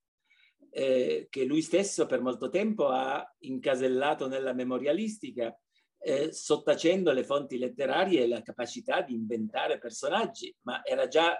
eh, 0.70 1.28
che 1.30 1.44
lui 1.44 1.62
stesso 1.62 2.06
per 2.06 2.20
molto 2.20 2.48
tempo 2.48 2.88
ha 2.88 3.24
incasellato 3.40 4.26
nella 4.26 4.52
memorialistica, 4.52 5.56
eh, 6.00 6.32
sottacendo 6.32 7.12
le 7.12 7.24
fonti 7.24 7.58
letterarie 7.58 8.22
e 8.22 8.28
la 8.28 8.42
capacità 8.42 9.02
di 9.02 9.14
inventare 9.14 9.78
personaggi, 9.78 10.54
ma 10.62 10.84
era 10.84 11.06
già 11.06 11.36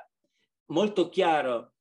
molto 0.67 1.09
chiaro 1.09 1.75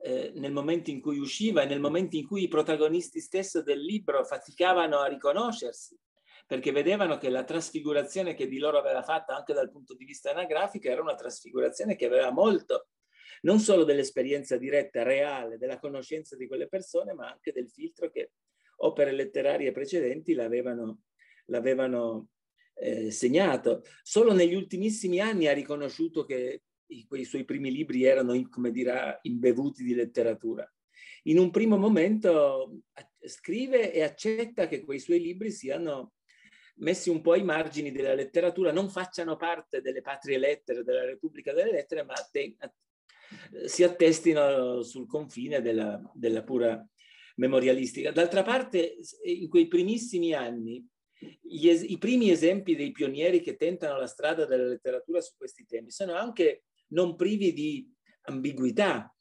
eh, 0.00 0.32
nel 0.34 0.52
momento 0.52 0.90
in 0.90 1.00
cui 1.00 1.18
usciva 1.18 1.62
e 1.62 1.66
nel 1.66 1.80
momento 1.80 2.16
in 2.16 2.26
cui 2.26 2.44
i 2.44 2.48
protagonisti 2.48 3.20
stessi 3.20 3.62
del 3.62 3.80
libro 3.80 4.24
faticavano 4.24 4.98
a 4.98 5.06
riconoscersi 5.06 5.98
perché 6.46 6.72
vedevano 6.72 7.18
che 7.18 7.28
la 7.28 7.44
trasfigurazione 7.44 8.34
che 8.34 8.48
di 8.48 8.58
loro 8.58 8.78
aveva 8.78 9.02
fatto 9.02 9.32
anche 9.32 9.52
dal 9.52 9.70
punto 9.70 9.94
di 9.94 10.06
vista 10.06 10.30
anagrafico 10.30 10.88
era 10.88 11.02
una 11.02 11.14
trasfigurazione 11.14 11.94
che 11.94 12.06
aveva 12.06 12.30
molto 12.30 12.88
non 13.42 13.58
solo 13.60 13.84
dell'esperienza 13.84 14.56
diretta, 14.56 15.02
reale, 15.02 15.58
della 15.58 15.78
conoscenza 15.78 16.36
di 16.36 16.46
quelle 16.46 16.68
persone, 16.68 17.12
ma 17.12 17.30
anche 17.30 17.52
del 17.52 17.68
filtro 17.68 18.10
che 18.10 18.32
opere 18.78 19.12
letterarie 19.12 19.72
precedenti 19.72 20.34
l'avevano, 20.34 21.02
l'avevano 21.46 22.30
eh, 22.74 23.10
segnato. 23.10 23.84
Solo 24.02 24.32
negli 24.32 24.54
ultimissimi 24.54 25.20
anni 25.20 25.46
ha 25.46 25.52
riconosciuto 25.52 26.24
che 26.24 26.62
quei 27.06 27.24
suoi 27.24 27.44
primi 27.44 27.70
libri 27.70 28.04
erano, 28.04 28.48
come 28.48 28.70
dirà, 28.70 29.18
imbevuti 29.22 29.84
di 29.84 29.94
letteratura. 29.94 30.70
In 31.24 31.38
un 31.38 31.50
primo 31.50 31.76
momento 31.76 32.80
scrive 33.20 33.92
e 33.92 34.02
accetta 34.02 34.66
che 34.66 34.84
quei 34.84 34.98
suoi 34.98 35.20
libri 35.20 35.50
siano 35.50 36.14
messi 36.78 37.10
un 37.10 37.20
po' 37.20 37.32
ai 37.32 37.42
margini 37.42 37.90
della 37.90 38.14
letteratura, 38.14 38.72
non 38.72 38.88
facciano 38.88 39.36
parte 39.36 39.80
delle 39.80 40.00
patrie 40.00 40.38
lettere 40.38 40.84
della 40.84 41.04
Repubblica 41.04 41.52
delle 41.52 41.72
Lettere, 41.72 42.04
ma 42.04 42.14
te, 42.30 42.56
si 43.66 43.82
attestino 43.82 44.82
sul 44.82 45.06
confine 45.06 45.60
della, 45.60 46.00
della 46.14 46.42
pura 46.42 46.86
memorialistica. 47.36 48.10
D'altra 48.10 48.42
parte, 48.42 48.96
in 49.24 49.48
quei 49.48 49.68
primissimi 49.68 50.32
anni, 50.34 50.84
gli, 51.40 51.68
i 51.68 51.98
primi 51.98 52.30
esempi 52.30 52.76
dei 52.76 52.92
pionieri 52.92 53.40
che 53.40 53.56
tentano 53.56 53.98
la 53.98 54.06
strada 54.06 54.44
della 54.44 54.66
letteratura 54.66 55.20
su 55.20 55.32
questi 55.36 55.66
temi 55.66 55.90
sono 55.90 56.14
anche 56.14 56.64
non 56.88 57.16
privi 57.16 57.52
di 57.52 57.90
ambiguità. 58.22 59.12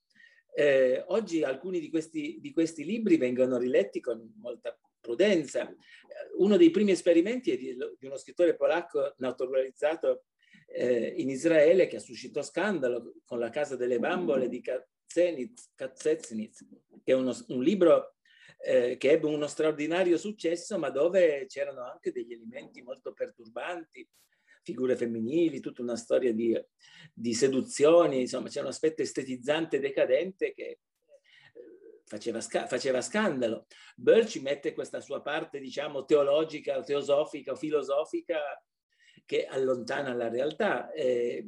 Eh, 0.54 1.04
oggi 1.08 1.44
alcuni 1.44 1.80
di 1.80 1.90
questi, 1.90 2.40
di 2.40 2.52
questi 2.52 2.84
libri 2.84 3.18
vengono 3.18 3.58
riletti 3.58 4.00
con 4.00 4.34
molta 4.38 4.78
prudenza. 5.00 5.74
Uno 6.38 6.58
dei 6.58 6.72
primi 6.72 6.92
esperimenti 6.92 7.52
è 7.52 7.58
di, 7.58 7.76
di 7.98 8.06
uno 8.06 8.18
scrittore 8.18 8.56
polacco 8.56 9.14
naturalizzato 9.18 10.24
eh, 10.68 11.14
in 11.18 11.30
Israele 11.30 11.88
che 11.88 11.98
ha 11.98 12.00
suscitato 12.00 12.46
scandalo 12.46 13.16
con 13.24 13.40
la 13.40 13.50
Casa 13.50 13.76
delle 13.76 14.00
Bambole 14.00 14.50
di 14.50 14.62
Katzenitz, 14.62 15.72
che 17.04 17.12
è 17.12 17.14
uno, 17.14 17.34
un 17.48 17.64
libro 17.64 18.16
eh, 18.60 18.98
che 18.98 19.12
ebbe 19.12 19.28
uno 19.28 19.48
straordinario 19.48 20.18
successo, 20.18 20.78
ma 20.78 20.90
dove 20.90 21.46
c'erano 21.48 21.84
anche 21.84 22.12
degli 22.12 22.34
elementi 22.34 22.82
molto 22.82 23.14
perturbanti, 23.14 24.08
figure 24.68 24.98
femminili, 24.98 25.62
tutta 25.62 25.82
una 25.82 25.96
storia 25.96 26.34
di, 26.34 26.54
di 27.14 27.34
seduzioni, 27.34 28.20
insomma 28.20 28.50
c'è 28.50 28.60
un 28.60 28.68
aspetto 28.68 29.02
estetizzante 29.02 29.80
decadente 29.80 30.52
che 30.52 30.80
faceva, 32.04 32.42
sca- 32.42 32.68
faceva 32.68 33.00
scandalo. 33.02 33.68
Burr 33.96 34.26
ci 34.26 34.42
mette 34.42 34.74
questa 34.74 35.00
sua 35.00 35.22
parte, 35.22 35.62
diciamo, 35.62 36.04
teologica, 36.04 36.82
teosofica 36.82 37.56
filosofica 37.56 38.40
che 39.26 39.46
allontana 39.46 40.14
la 40.14 40.28
realtà. 40.28 40.92
Eh, 40.92 41.48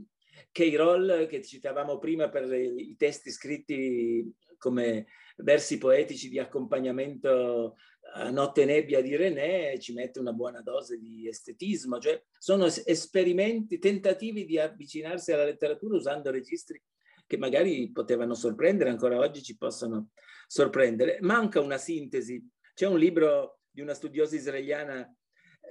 Roll, 0.77 1.27
che 1.27 1.43
citavamo 1.43 1.97
prima 1.97 2.29
per 2.29 2.53
i 2.53 2.95
testi 2.97 3.31
scritti 3.31 4.33
come 4.57 5.07
versi 5.37 5.77
poetici 5.77 6.29
di 6.29 6.39
accompagnamento 6.39 7.75
a 8.13 8.29
Notte 8.29 8.65
Nebbia 8.65 9.01
di 9.01 9.15
René, 9.15 9.77
ci 9.79 9.93
mette 9.93 10.19
una 10.19 10.33
buona 10.33 10.61
dose 10.61 10.97
di 10.97 11.27
estetismo, 11.27 11.99
cioè 11.99 12.21
sono 12.37 12.65
esperimenti, 12.65 13.79
tentativi 13.79 14.45
di 14.45 14.57
avvicinarsi 14.59 15.31
alla 15.31 15.45
letteratura 15.45 15.95
usando 15.95 16.31
registri 16.31 16.81
che 17.29 17.37
magari 17.37 17.91
potevano 17.91 18.33
sorprendere, 18.33 18.89
ancora 18.89 19.19
oggi 19.19 19.43
ci 19.43 19.55
possono 19.55 20.09
sorprendere. 20.47 21.19
Manca 21.21 21.61
una 21.61 21.77
sintesi. 21.77 22.43
C'è 22.73 22.87
un 22.87 22.97
libro 22.97 23.59
di 23.69 23.81
una 23.81 23.93
studiosa 23.93 24.35
israeliana, 24.35 25.07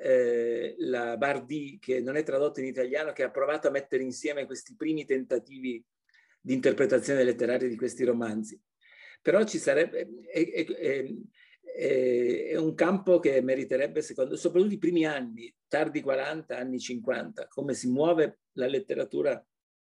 eh, 0.00 0.76
la 0.78 1.16
Bardi, 1.16 1.78
che 1.80 2.00
non 2.00 2.14
è 2.14 2.22
tradotto 2.22 2.60
in 2.60 2.66
italiano, 2.66 3.12
che 3.12 3.24
ha 3.24 3.30
provato 3.32 3.66
a 3.66 3.72
mettere 3.72 4.04
insieme 4.04 4.46
questi 4.46 4.76
primi 4.76 5.04
tentativi 5.04 5.84
di 6.40 6.54
interpretazione 6.54 7.24
letteraria 7.24 7.66
di 7.66 7.76
questi 7.76 8.04
romanzi. 8.04 8.60
Però 9.20 9.42
ci 9.42 9.58
sarebbe... 9.58 10.08
È, 10.30 10.48
è, 10.48 11.12
è, 11.78 12.56
un 12.56 12.74
campo 12.74 13.20
che 13.20 13.40
meriterebbe, 13.40 14.02
secondo, 14.02 14.34
soprattutto 14.34 14.74
i 14.74 14.78
primi 14.78 15.06
anni, 15.06 15.54
tardi 15.68 16.00
40, 16.00 16.56
anni 16.56 16.80
50, 16.80 17.46
come 17.46 17.72
si 17.74 17.88
muove 17.88 18.40
la 18.54 18.66
letteratura 18.66 19.40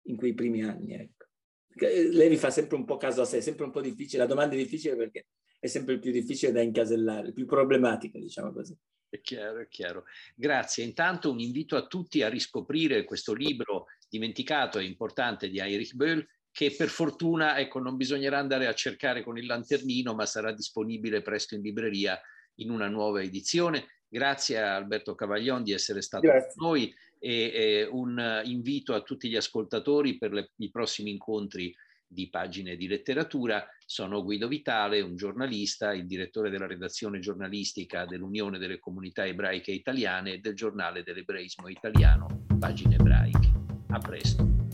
in 0.03 0.17
quei 0.17 0.33
primi 0.33 0.63
anni. 0.63 0.95
Ecco. 0.95 1.27
Levi 1.75 2.37
fa 2.37 2.51
sempre 2.51 2.77
un 2.77 2.85
po' 2.85 2.97
caso 2.97 3.23
a 3.23 3.25
sé, 3.25 3.39
è 3.39 3.41
sempre 3.41 3.65
un 3.65 3.73
po' 3.73 3.81
difficile, 3.81 4.23
la 4.23 4.29
domanda 4.29 4.55
è 4.55 4.59
difficile 4.59 4.95
perché 4.95 5.27
è 5.59 5.67
sempre 5.67 5.99
più 5.99 6.13
difficile 6.13 6.53
da 6.53 6.61
incasellare, 6.61 7.33
più 7.33 7.45
problematica, 7.45 8.19
diciamo 8.19 8.53
così. 8.53 8.77
È 9.09 9.21
chiaro, 9.21 9.59
è 9.59 9.67
chiaro. 9.67 10.05
Grazie. 10.37 10.85
Intanto 10.85 11.33
un 11.33 11.41
invito 11.41 11.75
a 11.75 11.87
tutti 11.87 12.23
a 12.23 12.29
riscoprire 12.29 13.03
questo 13.03 13.35
libro 13.35 13.87
dimenticato 14.09 14.79
e 14.79 14.85
importante 14.85 15.49
di 15.49 15.59
Heinrich 15.59 15.95
Böll, 15.95 16.25
che 16.53 16.75
per 16.77 16.89
fortuna 16.89 17.59
ecco, 17.59 17.79
non 17.79 17.97
bisognerà 17.97 18.39
andare 18.39 18.67
a 18.67 18.75
cercare 18.75 19.23
con 19.23 19.39
il 19.39 19.47
lanternino, 19.47 20.15
ma 20.15 20.27
sarà 20.27 20.53
disponibile 20.53 21.23
presto 21.23 21.55
in 21.55 21.63
libreria 21.63 22.21
in 22.57 22.71
una 22.71 22.89
nuova 22.89 23.23
edizione. 23.23 23.87
Grazie 24.09 24.61
a 24.61 24.75
Alberto 24.75 25.15
Cavaglion 25.15 25.63
di 25.63 25.73
essere 25.73 26.03
stato 26.03 26.27
Grazie. 26.27 26.53
con 26.57 26.67
noi 26.67 26.95
e, 27.19 27.53
e 27.55 27.89
un 27.91 28.43
invito 28.45 28.95
a 28.95 29.03
tutti 29.03 29.29
gli 29.29 29.37
ascoltatori 29.37 30.19
per 30.19 30.33
le, 30.33 30.51
i 30.57 30.71
prossimi 30.71 31.11
incontri 31.11 31.75
di 32.07 32.29
Pagine 32.29 32.75
di 32.75 32.89
Letteratura. 32.89 33.65
Sono 33.87 34.25
Guido 34.25 34.49
Vitale, 34.49 35.01
un 35.01 35.15
giornalista, 35.15 35.93
il 35.93 36.07
direttore 36.07 36.51
della 36.51 36.67
redazione 36.67 37.21
giornalistica 37.21 38.05
dell'Unione 38.05 38.59
delle 38.59 38.81
Comunità 38.81 39.25
Ebraiche 39.25 39.71
Italiane 39.71 40.35
e 40.35 40.39
del 40.39 40.55
giornale 40.55 41.05
dell'ebraismo 41.05 41.69
italiano, 41.69 42.47
Pagine 42.59 42.97
Ebraiche. 42.97 43.53
A 43.91 43.99
presto. 43.99 44.70